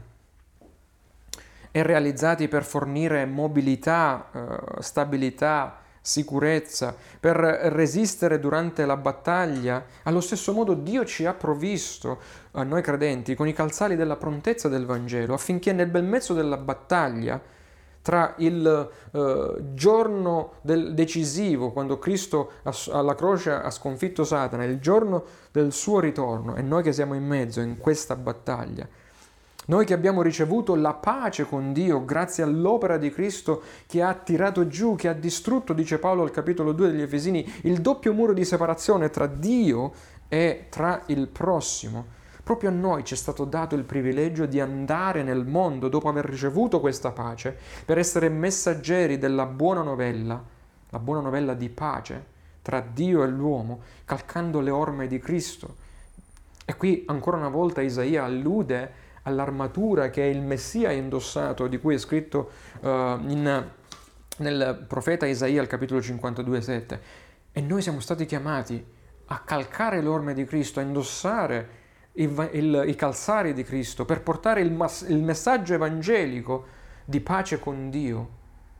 e 1.71 1.83
realizzati 1.83 2.47
per 2.47 2.63
fornire 2.63 3.25
mobilità, 3.25 4.29
eh, 4.31 4.81
stabilità, 4.81 5.77
sicurezza, 6.01 6.95
per 7.19 7.35
resistere 7.35 8.39
durante 8.39 8.85
la 8.85 8.97
battaglia. 8.97 9.85
Allo 10.03 10.21
stesso 10.21 10.53
modo 10.53 10.73
Dio 10.73 11.05
ci 11.05 11.25
ha 11.25 11.33
provvisto, 11.33 12.19
a 12.51 12.63
noi 12.63 12.81
credenti, 12.81 13.35
con 13.35 13.47
i 13.47 13.53
calzali 13.53 13.95
della 13.95 14.15
prontezza 14.15 14.69
del 14.69 14.85
Vangelo, 14.85 15.33
affinché 15.33 15.71
nel 15.73 15.87
bel 15.87 16.05
mezzo 16.05 16.33
della 16.33 16.57
battaglia, 16.57 17.39
tra 18.01 18.33
il 18.37 18.89
eh, 19.11 19.55
giorno 19.73 20.53
decisivo, 20.61 21.71
quando 21.71 21.99
Cristo 21.99 22.53
alla 22.91 23.13
croce 23.13 23.51
ha 23.51 23.69
sconfitto 23.69 24.23
Satana, 24.23 24.63
il 24.63 24.79
giorno 24.79 25.23
del 25.51 25.71
suo 25.73 25.99
ritorno, 25.99 26.55
e 26.55 26.61
noi 26.61 26.81
che 26.81 26.93
siamo 26.93 27.13
in 27.13 27.25
mezzo 27.25 27.59
in 27.59 27.77
questa 27.77 28.15
battaglia, 28.15 28.87
noi 29.69 29.85
che 29.85 29.93
abbiamo 29.93 30.23
ricevuto 30.23 30.73
la 30.73 30.95
pace 30.95 31.45
con 31.45 31.73
Dio 31.73 32.03
grazie 32.03 32.43
all'opera 32.43 32.97
di 32.97 33.11
Cristo 33.11 33.61
che 33.85 34.01
ha 34.01 34.15
tirato 34.15 34.67
giù, 34.67 34.95
che 34.95 35.07
ha 35.07 35.13
distrutto, 35.13 35.73
dice 35.73 35.99
Paolo 35.99 36.23
al 36.23 36.31
capitolo 36.31 36.71
2 36.71 36.89
degli 36.89 37.01
Efesini, 37.01 37.47
il 37.63 37.79
doppio 37.79 38.11
muro 38.11 38.33
di 38.33 38.43
separazione 38.45 39.11
tra 39.11 39.27
Dio 39.27 39.93
e 40.27 40.65
tra 40.69 41.03
il 41.07 41.27
prossimo. 41.27 42.17
Proprio 42.43 42.69
a 42.69 42.73
noi 42.73 43.03
ci 43.03 43.13
è 43.13 43.17
stato 43.17 43.45
dato 43.45 43.75
il 43.75 43.83
privilegio 43.83 44.47
di 44.47 44.59
andare 44.59 45.21
nel 45.21 45.45
mondo 45.45 45.87
dopo 45.87 46.09
aver 46.09 46.25
ricevuto 46.25 46.79
questa 46.79 47.11
pace 47.11 47.55
per 47.85 47.99
essere 47.99 48.27
messaggeri 48.27 49.19
della 49.19 49.45
buona 49.45 49.83
novella, 49.83 50.43
la 50.89 50.99
buona 50.99 51.21
novella 51.21 51.53
di 51.53 51.69
pace 51.69 52.25
tra 52.63 52.79
Dio 52.81 53.23
e 53.23 53.27
l'uomo, 53.27 53.81
calcando 54.03 54.61
le 54.61 54.71
orme 54.71 55.05
di 55.05 55.19
Cristo. 55.19 55.75
E 56.65 56.75
qui 56.75 57.03
ancora 57.05 57.37
una 57.37 57.49
volta 57.49 57.81
Isaia 57.81 58.23
allude 58.23 59.05
all'armatura 59.29 60.09
che 60.09 60.23
il 60.23 60.41
Messia 60.41 60.89
ha 60.89 60.91
indossato, 60.91 61.67
di 61.67 61.79
cui 61.79 61.95
è 61.95 61.97
scritto 61.97 62.51
uh, 62.81 62.87
in, 62.87 63.67
nel 64.37 64.85
profeta 64.87 65.25
Isaia 65.25 65.61
al 65.61 65.67
capitolo 65.67 66.01
52, 66.01 66.61
7. 66.61 67.01
E 67.51 67.61
noi 67.61 67.81
siamo 67.81 67.99
stati 67.99 68.25
chiamati 68.25 68.83
a 69.25 69.39
calcare 69.39 70.01
l'orme 70.01 70.33
di 70.33 70.43
Cristo, 70.45 70.79
a 70.79 70.83
indossare 70.83 71.77
il, 72.13 72.49
il, 72.53 72.83
i 72.87 72.95
calzari 72.95 73.53
di 73.53 73.63
Cristo 73.63 74.05
per 74.05 74.21
portare 74.21 74.61
il, 74.61 74.71
mas, 74.71 75.05
il 75.07 75.21
messaggio 75.21 75.73
evangelico 75.73 76.77
di 77.05 77.21
pace 77.21 77.59
con 77.59 77.89
Dio 77.89 78.37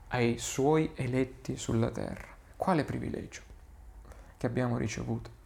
ai 0.10 0.38
suoi 0.38 0.92
eletti 0.96 1.56
sulla 1.56 1.90
terra. 1.90 2.28
Quale 2.56 2.84
privilegio 2.84 3.42
che 4.38 4.46
abbiamo 4.46 4.78
ricevuto. 4.78 5.39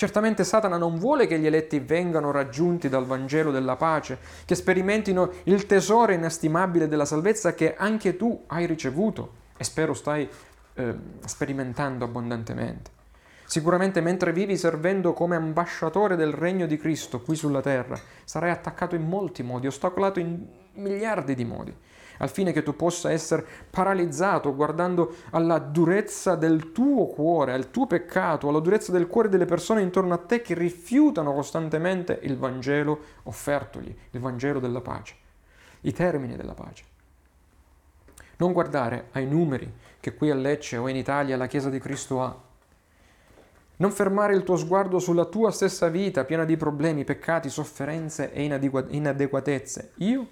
Certamente 0.00 0.44
Satana 0.44 0.78
non 0.78 0.96
vuole 0.96 1.26
che 1.26 1.38
gli 1.38 1.44
eletti 1.44 1.78
vengano 1.78 2.30
raggiunti 2.30 2.88
dal 2.88 3.04
Vangelo 3.04 3.50
della 3.50 3.76
pace, 3.76 4.16
che 4.46 4.54
sperimentino 4.54 5.30
il 5.42 5.66
tesoro 5.66 6.12
inestimabile 6.12 6.88
della 6.88 7.04
salvezza 7.04 7.52
che 7.52 7.76
anche 7.76 8.16
tu 8.16 8.44
hai 8.46 8.64
ricevuto 8.64 9.32
e 9.58 9.62
spero 9.62 9.92
stai 9.92 10.26
eh, 10.72 10.94
sperimentando 11.26 12.06
abbondantemente. 12.06 12.90
Sicuramente 13.44 14.00
mentre 14.00 14.32
vivi 14.32 14.56
servendo 14.56 15.12
come 15.12 15.36
ambasciatore 15.36 16.16
del 16.16 16.32
regno 16.32 16.64
di 16.64 16.78
Cristo 16.78 17.20
qui 17.20 17.36
sulla 17.36 17.60
terra, 17.60 18.00
sarai 18.24 18.52
attaccato 18.52 18.94
in 18.94 19.06
molti 19.06 19.42
modi, 19.42 19.66
ostacolato 19.66 20.18
in 20.18 20.46
miliardi 20.76 21.34
di 21.34 21.44
modi 21.44 21.76
al 22.20 22.30
fine 22.30 22.52
che 22.52 22.62
tu 22.62 22.76
possa 22.76 23.10
essere 23.10 23.44
paralizzato 23.68 24.54
guardando 24.54 25.16
alla 25.30 25.58
durezza 25.58 26.34
del 26.34 26.72
tuo 26.72 27.06
cuore, 27.06 27.52
al 27.52 27.70
tuo 27.70 27.86
peccato, 27.86 28.48
alla 28.48 28.60
durezza 28.60 28.92
del 28.92 29.06
cuore 29.06 29.28
delle 29.28 29.46
persone 29.46 29.82
intorno 29.82 30.14
a 30.14 30.18
te 30.18 30.42
che 30.42 30.54
rifiutano 30.54 31.32
costantemente 31.32 32.18
il 32.22 32.36
Vangelo 32.36 33.00
offertogli, 33.24 33.94
il 34.10 34.20
Vangelo 34.20 34.60
della 34.60 34.80
pace, 34.80 35.14
i 35.82 35.92
termini 35.92 36.36
della 36.36 36.54
pace. 36.54 36.84
Non 38.36 38.52
guardare 38.52 39.08
ai 39.12 39.26
numeri 39.26 39.70
che 39.98 40.14
qui 40.14 40.30
a 40.30 40.34
Lecce 40.34 40.76
o 40.76 40.88
in 40.88 40.96
Italia 40.96 41.36
la 41.36 41.46
Chiesa 41.46 41.68
di 41.68 41.78
Cristo 41.78 42.22
ha. 42.22 42.48
Non 43.76 43.92
fermare 43.92 44.34
il 44.34 44.42
tuo 44.42 44.56
sguardo 44.56 44.98
sulla 44.98 45.24
tua 45.24 45.50
stessa 45.50 45.88
vita 45.88 46.24
piena 46.24 46.44
di 46.44 46.58
problemi, 46.58 47.04
peccati, 47.04 47.48
sofferenze 47.48 48.30
e 48.30 48.42
inadeguatezze. 48.42 49.92
Io 49.96 50.28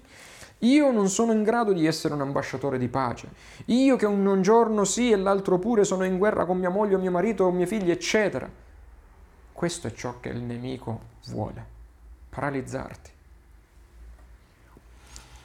io 0.59 0.91
non 0.91 1.09
sono 1.09 1.31
in 1.31 1.43
grado 1.43 1.71
di 1.71 1.85
essere 1.85 2.13
un 2.13 2.21
ambasciatore 2.21 2.77
di 2.77 2.89
pace. 2.89 3.29
Io 3.65 3.95
che 3.95 4.05
un 4.05 4.41
giorno 4.41 4.83
sì 4.83 5.11
e 5.11 5.15
l'altro 5.15 5.57
pure 5.57 5.85
sono 5.85 6.03
in 6.03 6.17
guerra 6.17 6.45
con 6.45 6.57
mia 6.57 6.69
moglie 6.69 6.95
o 6.95 6.99
mio 6.99 7.11
marito 7.11 7.45
o 7.45 7.51
miei 7.51 7.67
figli, 7.67 7.91
eccetera. 7.91 8.49
Questo 9.53 9.87
è 9.87 9.91
ciò 9.93 10.19
che 10.19 10.29
il 10.29 10.41
nemico 10.41 11.01
vuole, 11.27 11.65
paralizzarti. 12.29 13.11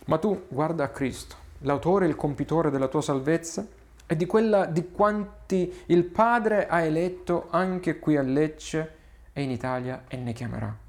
Ma 0.07 0.19
tu 0.19 0.47
guarda 0.49 0.85
a 0.85 0.89
Cristo, 0.89 1.37
l'autore 1.61 2.07
e 2.07 2.09
il 2.09 2.17
compitore 2.17 2.71
della 2.71 2.89
tua 2.89 3.03
salvezza 3.03 3.67
e 4.07 4.17
di 4.17 4.27
quella 4.27 4.67
di 4.67 4.91
quanti 4.91 5.73
il 5.87 6.05
Padre 6.05 6.67
ha 6.67 6.81
eletto 6.81 7.47
anche 7.51 7.99
qui 7.99 8.17
a 8.17 8.23
Lecce 8.23 8.95
e 9.33 9.43
in 9.43 9.51
Italia 9.51 10.05
e 10.09 10.17
ne 10.17 10.33
chiamerà. 10.33 10.84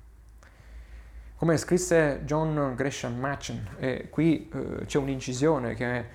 Come 1.37 1.57
scrisse 1.57 2.21
John 2.23 2.73
Gresham 2.77 3.19
Machen, 3.19 3.75
e 3.77 4.07
qui 4.09 4.49
eh, 4.53 4.85
c'è 4.85 4.97
un'incisione 4.97 5.73
che 5.73 6.05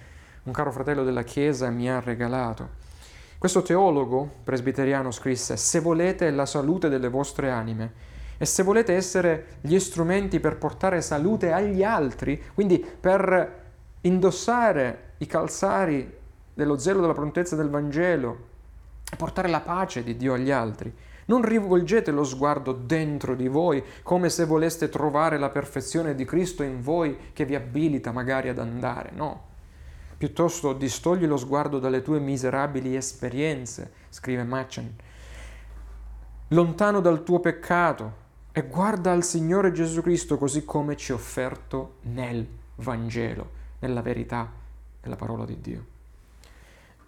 un 0.44 0.52
caro 0.52 0.72
fratello 0.72 1.04
della 1.04 1.24
Chiesa 1.24 1.68
mi 1.68 1.90
ha 1.90 2.00
regalato. 2.00 2.78
Questo 3.36 3.60
teologo 3.60 4.36
presbiteriano 4.42 5.10
scrisse, 5.10 5.58
se 5.58 5.80
volete 5.80 6.30
la 6.30 6.46
salute 6.46 6.88
delle 6.88 7.08
vostre 7.08 7.50
anime 7.50 7.92
e 8.38 8.46
se 8.46 8.62
volete 8.62 8.94
essere 8.94 9.58
gli 9.60 9.78
strumenti 9.78 10.40
per 10.40 10.56
portare 10.56 11.02
salute 11.02 11.52
agli 11.52 11.82
altri, 11.82 12.42
quindi 12.54 12.78
per 12.78 13.62
indossare 14.00 15.12
i 15.18 15.26
calzari 15.26 16.16
dello 16.54 16.78
zelo 16.78 17.02
della 17.02 17.12
prontezza 17.12 17.56
del 17.56 17.68
Vangelo 17.68 18.48
portare 19.18 19.48
la 19.48 19.60
pace 19.60 20.02
di 20.02 20.16
Dio 20.16 20.32
agli 20.32 20.50
altri, 20.50 20.92
non 21.30 21.42
rivolgete 21.42 22.10
lo 22.10 22.24
sguardo 22.24 22.72
dentro 22.72 23.36
di 23.36 23.46
voi 23.46 23.80
come 24.02 24.28
se 24.28 24.44
voleste 24.44 24.88
trovare 24.88 25.38
la 25.38 25.48
perfezione 25.48 26.16
di 26.16 26.24
Cristo 26.24 26.64
in 26.64 26.82
voi 26.82 27.16
che 27.32 27.44
vi 27.44 27.54
abilita 27.54 28.10
magari 28.10 28.48
ad 28.48 28.58
andare, 28.58 29.12
no. 29.14 29.46
Piuttosto 30.18 30.72
distogli 30.72 31.26
lo 31.26 31.36
sguardo 31.36 31.78
dalle 31.78 32.02
tue 32.02 32.18
miserabili 32.18 32.96
esperienze, 32.96 33.92
scrive 34.08 34.42
Machen, 34.42 34.96
lontano 36.48 37.00
dal 37.00 37.22
tuo 37.22 37.38
peccato 37.38 38.28
e 38.50 38.66
guarda 38.66 39.12
al 39.12 39.22
Signore 39.22 39.70
Gesù 39.70 40.02
Cristo 40.02 40.36
così 40.36 40.64
come 40.64 40.96
ci 40.96 41.12
è 41.12 41.14
offerto 41.14 41.98
nel 42.02 42.44
Vangelo, 42.74 43.50
nella 43.78 44.02
verità 44.02 44.50
della 45.00 45.16
parola 45.16 45.44
di 45.44 45.60
Dio. 45.60 45.89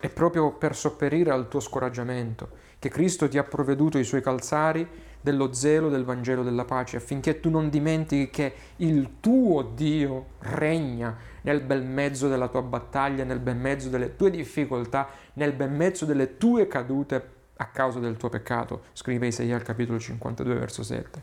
È 0.02 0.10
proprio 0.10 0.50
per 0.50 0.74
sopperire 0.74 1.30
al 1.30 1.46
tuo 1.46 1.60
scoraggiamento 1.60 2.48
che 2.80 2.88
Cristo 2.88 3.28
ti 3.28 3.38
ha 3.38 3.44
provveduto 3.44 3.98
i 3.98 4.04
suoi 4.04 4.20
calzari 4.20 4.84
dello 5.20 5.52
zelo 5.52 5.88
del 5.90 6.02
Vangelo 6.02 6.42
della 6.42 6.64
pace, 6.64 6.96
affinché 6.96 7.38
tu 7.38 7.50
non 7.50 7.70
dimentichi 7.70 8.28
che 8.28 8.54
il 8.78 9.20
tuo 9.20 9.62
Dio 9.62 10.30
regna 10.40 11.16
nel 11.42 11.60
bel 11.60 11.84
mezzo 11.84 12.26
della 12.26 12.48
tua 12.48 12.62
battaglia, 12.62 13.22
nel 13.22 13.38
bel 13.38 13.54
mezzo 13.54 13.88
delle 13.90 14.16
tue 14.16 14.30
difficoltà, 14.32 15.08
nel 15.34 15.52
bel 15.52 15.70
mezzo 15.70 16.04
delle 16.04 16.36
tue 16.36 16.66
cadute 16.66 17.28
a 17.58 17.66
causa 17.66 18.00
del 18.00 18.16
tuo 18.16 18.28
peccato, 18.28 18.86
scrive 18.94 19.28
Isaia 19.28 19.54
al 19.54 19.62
capitolo 19.62 20.00
52, 20.00 20.54
verso 20.56 20.82
7. 20.82 21.22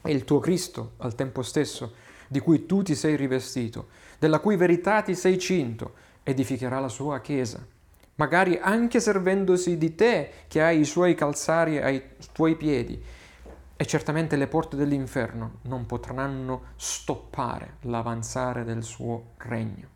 E 0.00 0.10
il 0.10 0.24
tuo 0.24 0.38
Cristo, 0.38 0.92
al 0.96 1.14
tempo 1.14 1.42
stesso, 1.42 1.92
di 2.26 2.38
cui 2.38 2.64
tu 2.64 2.80
ti 2.80 2.94
sei 2.94 3.16
rivestito, 3.16 3.88
della 4.18 4.38
cui 4.38 4.56
verità 4.56 5.02
ti 5.02 5.14
sei 5.14 5.38
cinto, 5.38 6.08
edificherà 6.22 6.78
la 6.80 6.88
sua 6.88 7.20
Chiesa 7.20 7.64
magari 8.20 8.58
anche 8.62 9.00
servendosi 9.00 9.78
di 9.78 9.94
te 9.94 10.30
che 10.46 10.62
hai 10.62 10.80
i 10.80 10.84
suoi 10.84 11.14
calzari 11.14 11.78
ai 11.78 12.02
tuoi 12.32 12.54
piedi. 12.54 13.02
E 13.74 13.86
certamente 13.86 14.36
le 14.36 14.46
porte 14.46 14.76
dell'inferno 14.76 15.52
non 15.62 15.86
potranno 15.86 16.64
stoppare 16.76 17.76
l'avanzare 17.82 18.62
del 18.62 18.82
suo 18.82 19.28
regno. 19.38 19.88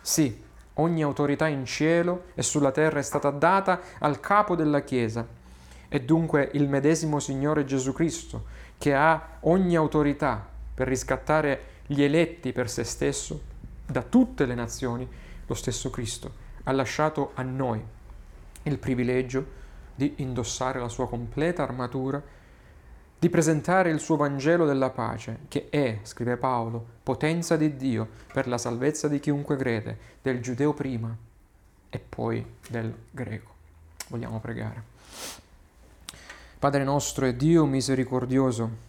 Sì, 0.00 0.40
ogni 0.74 1.02
autorità 1.02 1.48
in 1.48 1.64
cielo 1.64 2.26
e 2.34 2.42
sulla 2.44 2.70
terra 2.70 3.00
è 3.00 3.02
stata 3.02 3.30
data 3.30 3.80
al 3.98 4.20
capo 4.20 4.54
della 4.54 4.82
Chiesa, 4.82 5.26
e 5.88 6.00
dunque 6.00 6.48
il 6.52 6.68
medesimo 6.68 7.18
Signore 7.18 7.64
Gesù 7.64 7.92
Cristo, 7.92 8.44
che 8.78 8.94
ha 8.94 9.38
ogni 9.40 9.74
autorità 9.74 10.46
per 10.72 10.86
riscattare 10.86 11.78
gli 11.86 12.04
eletti 12.04 12.52
per 12.52 12.70
se 12.70 12.84
stesso 12.84 13.49
da 13.90 14.02
tutte 14.02 14.46
le 14.46 14.54
nazioni, 14.54 15.08
lo 15.46 15.54
stesso 15.54 15.90
Cristo 15.90 16.48
ha 16.64 16.72
lasciato 16.72 17.32
a 17.34 17.42
noi 17.42 17.82
il 18.64 18.78
privilegio 18.78 19.58
di 19.94 20.14
indossare 20.16 20.78
la 20.78 20.88
sua 20.88 21.08
completa 21.08 21.62
armatura, 21.62 22.22
di 23.18 23.28
presentare 23.28 23.90
il 23.90 24.00
suo 24.00 24.16
Vangelo 24.16 24.64
della 24.64 24.90
pace, 24.90 25.40
che 25.48 25.68
è, 25.68 25.98
scrive 26.02 26.36
Paolo, 26.36 26.84
potenza 27.02 27.56
di 27.56 27.76
Dio 27.76 28.08
per 28.32 28.48
la 28.48 28.56
salvezza 28.56 29.08
di 29.08 29.20
chiunque 29.20 29.56
crede, 29.56 29.98
del 30.22 30.40
giudeo 30.40 30.72
prima 30.72 31.14
e 31.90 31.98
poi 31.98 32.44
del 32.68 32.94
greco. 33.10 33.54
Vogliamo 34.08 34.40
pregare. 34.40 34.82
Padre 36.58 36.84
nostro 36.84 37.26
e 37.26 37.36
Dio 37.36 37.64
misericordioso, 37.66 38.88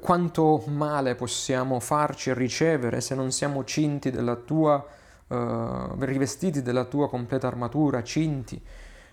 quanto 0.00 0.62
male 0.66 1.14
possiamo 1.14 1.80
farci 1.80 2.32
ricevere 2.32 3.00
se 3.00 3.14
non 3.14 3.30
siamo 3.32 3.64
cinti 3.64 4.10
della 4.10 4.36
tua 4.36 4.84
uh, 5.28 5.36
rivestiti 5.98 6.62
della 6.62 6.84
tua 6.84 7.08
completa 7.08 7.46
armatura, 7.46 8.02
cinti 8.02 8.60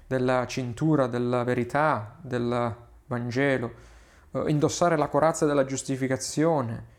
della 0.05 0.45
cintura 0.47 1.07
della 1.07 1.43
verità, 1.43 2.15
del 2.21 2.75
Vangelo, 3.07 3.71
uh, 4.31 4.47
indossare 4.47 4.97
la 4.97 5.07
corazza 5.07 5.45
della 5.45 5.65
giustificazione 5.65 6.91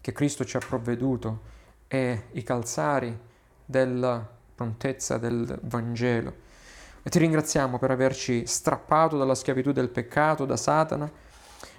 che 0.00 0.12
Cristo 0.12 0.44
ci 0.44 0.56
ha 0.56 0.60
provveduto 0.60 1.40
e 1.88 2.24
i 2.32 2.42
calzari 2.42 3.16
della 3.64 4.26
prontezza 4.54 5.18
del 5.18 5.58
Vangelo. 5.62 6.50
E 7.02 7.10
ti 7.10 7.18
ringraziamo 7.18 7.78
per 7.78 7.90
averci 7.90 8.46
strappato 8.46 9.16
dalla 9.16 9.34
schiavitù 9.34 9.72
del 9.72 9.88
peccato, 9.88 10.44
da 10.44 10.56
Satana, 10.56 11.10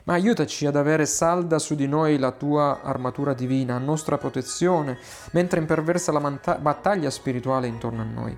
ma 0.04 0.14
aiutaci 0.14 0.66
ad 0.66 0.76
avere 0.76 1.06
salda 1.06 1.60
su 1.60 1.76
di 1.76 1.88
noi 1.88 2.18
la 2.18 2.32
tua 2.32 2.82
armatura 2.82 3.34
divina, 3.34 3.76
a 3.76 3.80
nostra 3.80 4.18
protezione, 4.18 4.97
mentre 5.32 5.60
imperversa 5.60 6.12
la 6.12 6.20
manta- 6.20 6.58
battaglia 6.58 7.10
spirituale 7.10 7.68
intorno 7.68 8.01
a 8.01 8.06
noi, 8.06 8.38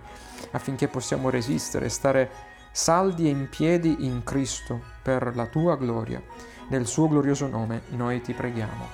affinché 0.51 0.87
possiamo 0.87 1.29
resistere 1.29 1.85
e 1.85 1.89
stare 1.89 2.29
saldi 2.71 3.25
e 3.25 3.29
in 3.29 3.47
piedi 3.49 4.05
in 4.05 4.23
Cristo 4.23 4.81
per 5.01 5.33
la 5.35 5.45
tua 5.47 5.75
gloria. 5.77 6.21
Nel 6.67 6.85
suo 6.87 7.07
glorioso 7.07 7.47
nome 7.47 7.83
noi 7.89 8.21
ti 8.21 8.33
preghiamo. 8.33 8.87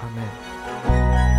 Amen. 0.00 1.35